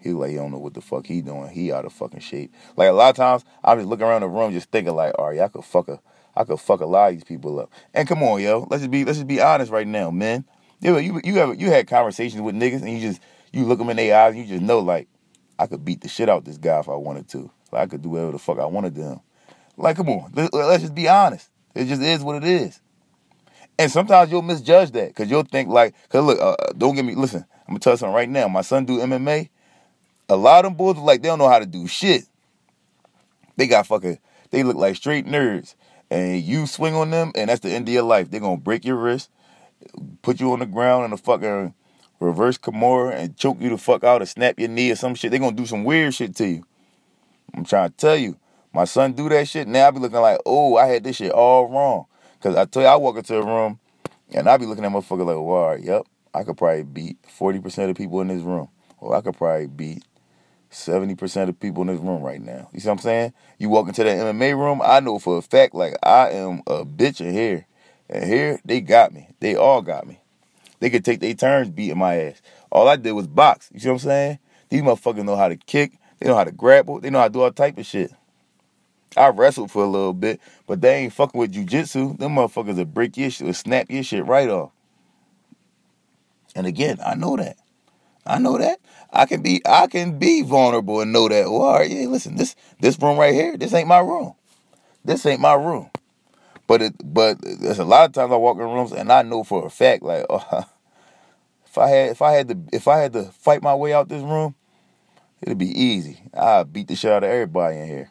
[0.00, 1.50] He like he don't know what the fuck he doing.
[1.50, 2.52] He out of fucking shape.
[2.76, 5.28] Like a lot of times I'm just looking around the room just thinking like, all
[5.28, 6.00] right, I could fuck a
[6.34, 7.70] I could fuck a lot of these people up.
[7.94, 10.44] And come on, yo, let's just be let's just be honest right now, man.
[10.80, 13.20] You you you have you had conversations with niggas and you just
[13.52, 15.08] you look them in their eyes and you just know like
[15.58, 17.50] I could beat the shit out this guy if I wanted to.
[17.72, 19.20] Like I could do whatever the fuck I wanted to him.
[19.76, 21.48] Like come on, let, let's just be honest.
[21.74, 22.80] It just is what it is.
[23.78, 27.04] And sometimes you'll misjudge that because you'll think like, cause look, uh, uh, don't get
[27.04, 27.14] me.
[27.14, 28.48] Listen, I'm gonna tell you something right now.
[28.48, 29.50] My son do MMA.
[30.28, 32.24] A lot of them boys are like they don't know how to do shit.
[33.56, 34.18] They got fucking.
[34.50, 35.74] They look like straight nerds,
[36.10, 38.30] and you swing on them, and that's the end of your life.
[38.30, 39.30] They're gonna break your wrist,
[40.22, 41.74] put you on the ground in a fucking
[42.20, 45.30] reverse Kimura, and choke you the fuck out, or snap your knee or some shit.
[45.30, 46.64] They're gonna do some weird shit to you.
[47.54, 48.36] I'm trying to tell you,
[48.72, 49.68] my son do that shit.
[49.68, 52.06] Now I be looking like, oh, I had this shit all wrong.
[52.40, 53.80] Cause I tell you, I walk into a room,
[54.32, 57.96] and I be looking at motherfucker like, well, yep, I could probably beat 40% of
[57.96, 58.68] people in this room,
[58.98, 60.04] or I could probably beat
[60.70, 62.68] 70% of people in this room right now.
[62.72, 63.32] You see what I'm saying?
[63.58, 66.84] You walk into that MMA room, I know for a fact, like, I am a
[66.84, 67.66] bitch in here.
[68.08, 69.28] And here, they got me.
[69.40, 70.20] They all got me.
[70.80, 72.42] They could take their turns beating my ass.
[72.70, 73.70] All I did was box.
[73.72, 74.38] You see what I'm saying?
[74.68, 75.92] These motherfuckers know how to kick.
[76.18, 77.00] They know how to grapple.
[77.00, 78.12] They know how to do all type of shit.
[79.16, 82.18] I wrestled for a little bit, but they ain't fucking with jujitsu.
[82.18, 84.72] Them motherfuckers will break your shit, will snap your shit right off.
[86.54, 87.56] And again, I know that.
[88.26, 88.80] I know that.
[89.12, 91.44] I can be I can be vulnerable and know that.
[91.50, 94.34] Well, all right, yeah, listen, this this room right here, this ain't my room.
[95.04, 95.90] This ain't my room.
[96.66, 99.44] But it but there's a lot of times I walk in rooms and I know
[99.44, 100.64] for a fact, like, oh,
[101.66, 104.08] if I had if I had to if I had to fight my way out
[104.08, 104.54] this room,
[105.42, 106.20] it'd be easy.
[106.34, 108.10] I beat the shit out of everybody in here.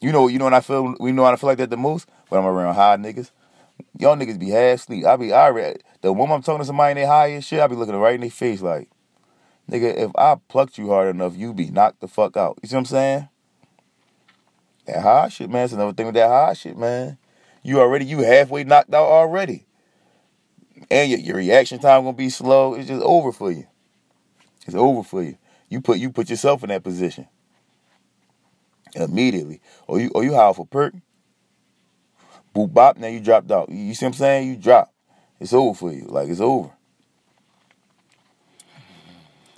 [0.00, 1.76] You know, you know when I feel we know when I feel like that the
[1.76, 3.30] most when I'm around high niggas.
[3.98, 5.04] Y'all niggas be half sleep.
[5.04, 7.60] I be I read the moment I'm talking to somebody in their high and shit,
[7.60, 8.88] I be looking right in their face like,
[9.70, 12.58] nigga, if I plucked you hard enough, you'd be knocked the fuck out.
[12.62, 13.28] You see what I'm saying?
[14.86, 15.64] That high shit, man.
[15.64, 17.18] It's another thing with that high shit, man.
[17.62, 19.66] You already you halfway knocked out already.
[20.90, 22.74] And your, your reaction time gonna be slow.
[22.74, 23.66] It's just over for you.
[24.66, 25.38] It's over for you.
[25.68, 27.28] You put you put yourself in that position.
[28.94, 29.60] Immediately.
[29.86, 30.94] Or you or you high for perk.
[32.54, 33.70] Boop bop, now you dropped out.
[33.70, 34.48] You see what I'm saying?
[34.48, 34.92] You drop.
[35.40, 36.04] It's over for you.
[36.04, 36.70] Like it's over.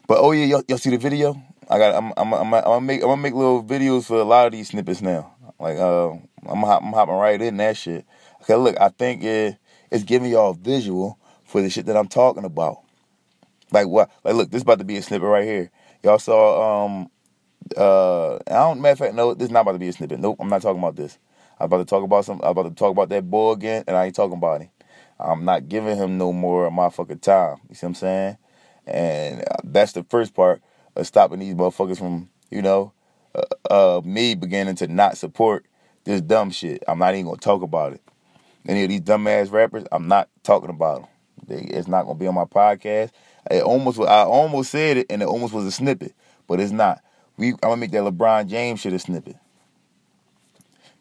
[0.06, 1.42] But oh yeah, y'all, y'all see the video?
[1.70, 1.94] I got.
[1.94, 2.12] I'm.
[2.16, 2.32] I'm.
[2.34, 2.54] I'm.
[2.54, 3.02] I'm gonna make.
[3.02, 5.34] I'm gonna make little videos for a lot of these snippets now.
[5.58, 6.60] Like, uh, I'm.
[6.60, 8.04] Hop, I'm hopping right in that shit.
[8.42, 8.80] Okay, look.
[8.80, 9.56] I think it,
[9.90, 12.78] it's giving y'all a visual for the shit that I'm talking about.
[13.72, 14.10] Like what?
[14.24, 14.50] Like, look.
[14.50, 15.70] This about to be a snippet right here.
[16.02, 16.84] Y'all saw.
[16.86, 17.10] Um.
[17.76, 18.36] Uh.
[18.36, 18.80] I don't.
[18.80, 19.34] Matter of fact, no.
[19.34, 20.20] This is not about to be a snippet.
[20.20, 20.36] Nope.
[20.40, 21.18] I'm not talking about this.
[21.58, 22.40] I'm about to talk about some.
[22.42, 24.70] I'm about to talk about that boy again, and I ain't talking about him.
[25.18, 27.58] I'm not giving him no more of my fucking time.
[27.68, 28.38] You see what I'm saying?
[28.86, 30.60] And uh, that's the first part
[30.96, 32.92] of stopping these motherfuckers from, you know,
[33.34, 35.66] uh, uh, me beginning to not support
[36.04, 36.82] this dumb shit.
[36.86, 38.02] I'm not even gonna talk about it.
[38.66, 41.08] Any of these dumbass rappers, I'm not talking about them.
[41.46, 43.10] They, it's not gonna be on my podcast.
[43.50, 46.14] It almost, I almost said it, and it almost was a snippet,
[46.46, 47.02] but it's not.
[47.36, 49.36] We, I'm gonna make that LeBron James shit a snippet.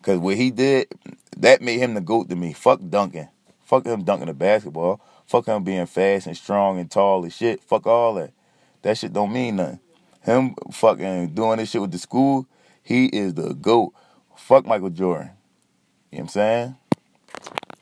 [0.02, 0.88] Cause what he did,
[1.38, 2.52] that made him the goat to me.
[2.52, 3.30] Fuck dunking.
[3.64, 5.00] Fuck him dunking the basketball.
[5.26, 7.62] Fuck him being fast and strong and tall and shit.
[7.64, 8.34] Fuck all that.
[8.82, 9.80] That shit don't mean nothing.
[10.24, 12.48] Him fucking doing this shit with the school,
[12.82, 13.94] he is the GOAT.
[14.36, 15.32] Fuck Michael Jordan.
[16.12, 16.76] You know what I'm saying?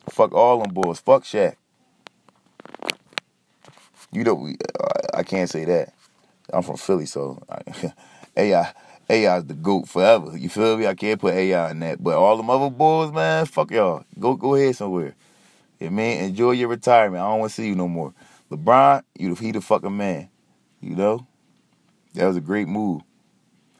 [0.09, 0.99] Fuck all them boys.
[0.99, 1.55] Fuck Shaq.
[4.11, 4.49] You know,
[5.13, 5.93] I can't say that.
[6.53, 7.41] I'm from Philly, so
[8.35, 8.73] AI,
[9.09, 10.37] AI is the goat forever.
[10.37, 10.87] You feel me?
[10.87, 12.03] I can't put AI in that.
[12.03, 14.03] But all them other boys, man, fuck y'all.
[14.19, 15.15] Go go ahead somewhere.
[15.79, 17.23] Yeah, man, enjoy your retirement.
[17.23, 18.13] I don't want to see you no more.
[18.51, 20.29] LeBron, you he the fucking man.
[20.81, 21.27] You know?
[22.13, 23.01] That was a great move.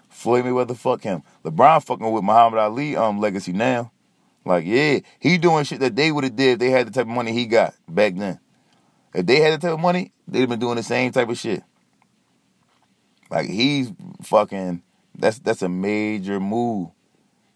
[0.10, 1.24] Floyd Mayweather, fuck him.
[1.44, 3.92] LeBron fucking with Muhammad Ali um legacy now.
[4.46, 7.04] Like, yeah, he doing shit that they would have did if they had the type
[7.04, 8.40] of money he got back then.
[9.14, 11.38] If they had the type of money, they'd have been doing the same type of
[11.38, 11.64] shit.
[13.30, 13.92] Like he's
[14.24, 14.82] fucking
[15.18, 16.90] that's that's a major move.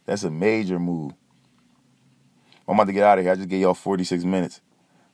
[0.06, 1.14] That's a major move.
[2.68, 3.34] I'm about to get out of here.
[3.34, 4.62] I just gave y'all 46 minutes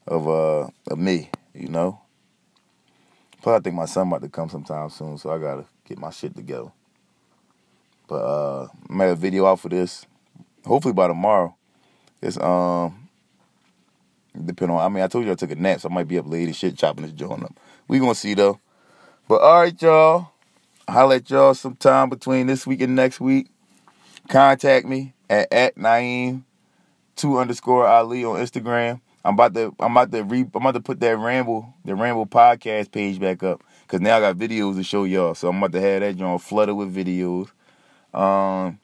[0.07, 2.00] of uh of me, you know.
[3.41, 6.11] Plus, I think my son about to come sometime soon, so I gotta get my
[6.11, 6.71] shit together.
[8.07, 10.05] But uh, I made a video out for this.
[10.65, 11.55] Hopefully by tomorrow.
[12.21, 13.09] It's um,
[14.33, 14.83] depending on.
[14.83, 16.45] I mean, I told you I took a nap, so I might be up late
[16.45, 17.57] and shit chopping this joint up.
[17.87, 18.59] We gonna see though.
[19.27, 20.27] But all right, y'all.
[20.87, 23.47] I'll at y'all sometime between this week and next week.
[24.27, 26.43] Contact me at at Naeem
[27.15, 28.99] two underscore Ali on Instagram.
[29.23, 32.25] I'm about to I'm about to re I'm about to put that Ramble the Ramble
[32.25, 35.35] podcast page back up because now I got videos to show y'all.
[35.35, 37.49] So I'm about to have that joint flooded with videos.
[38.13, 38.79] Um,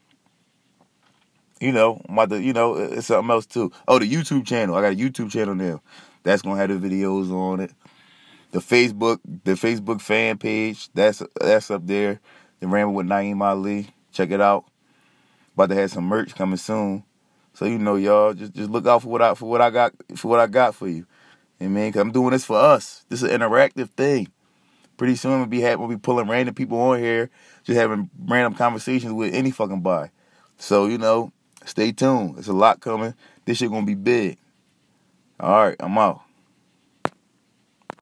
[1.60, 3.72] you know, I'm about to you know it's something else too.
[3.88, 4.76] Oh, the YouTube channel.
[4.76, 5.82] I got a YouTube channel now.
[6.24, 7.72] That's gonna have the videos on it.
[8.52, 12.20] The Facebook the Facebook fan page that's that's up there.
[12.60, 13.90] The Ramble with Naeem Ali.
[14.12, 14.66] Check it out.
[15.56, 17.04] About to have some merch coming soon.
[17.58, 19.92] So you know, y'all just just look out for what I for what I got
[20.16, 21.08] for what I got for you.
[21.60, 23.04] I mean, cause I'm doing this for us.
[23.10, 24.28] This is an interactive thing.
[24.96, 27.32] Pretty soon we'll be having we'll be pulling random people on here,
[27.64, 30.12] just having random conversations with any fucking body.
[30.60, 31.32] So you know,
[31.66, 32.36] stay tuned.
[32.36, 33.16] There's a lot coming.
[33.46, 34.38] This shit gonna be big.
[35.40, 36.27] All right, I'm out.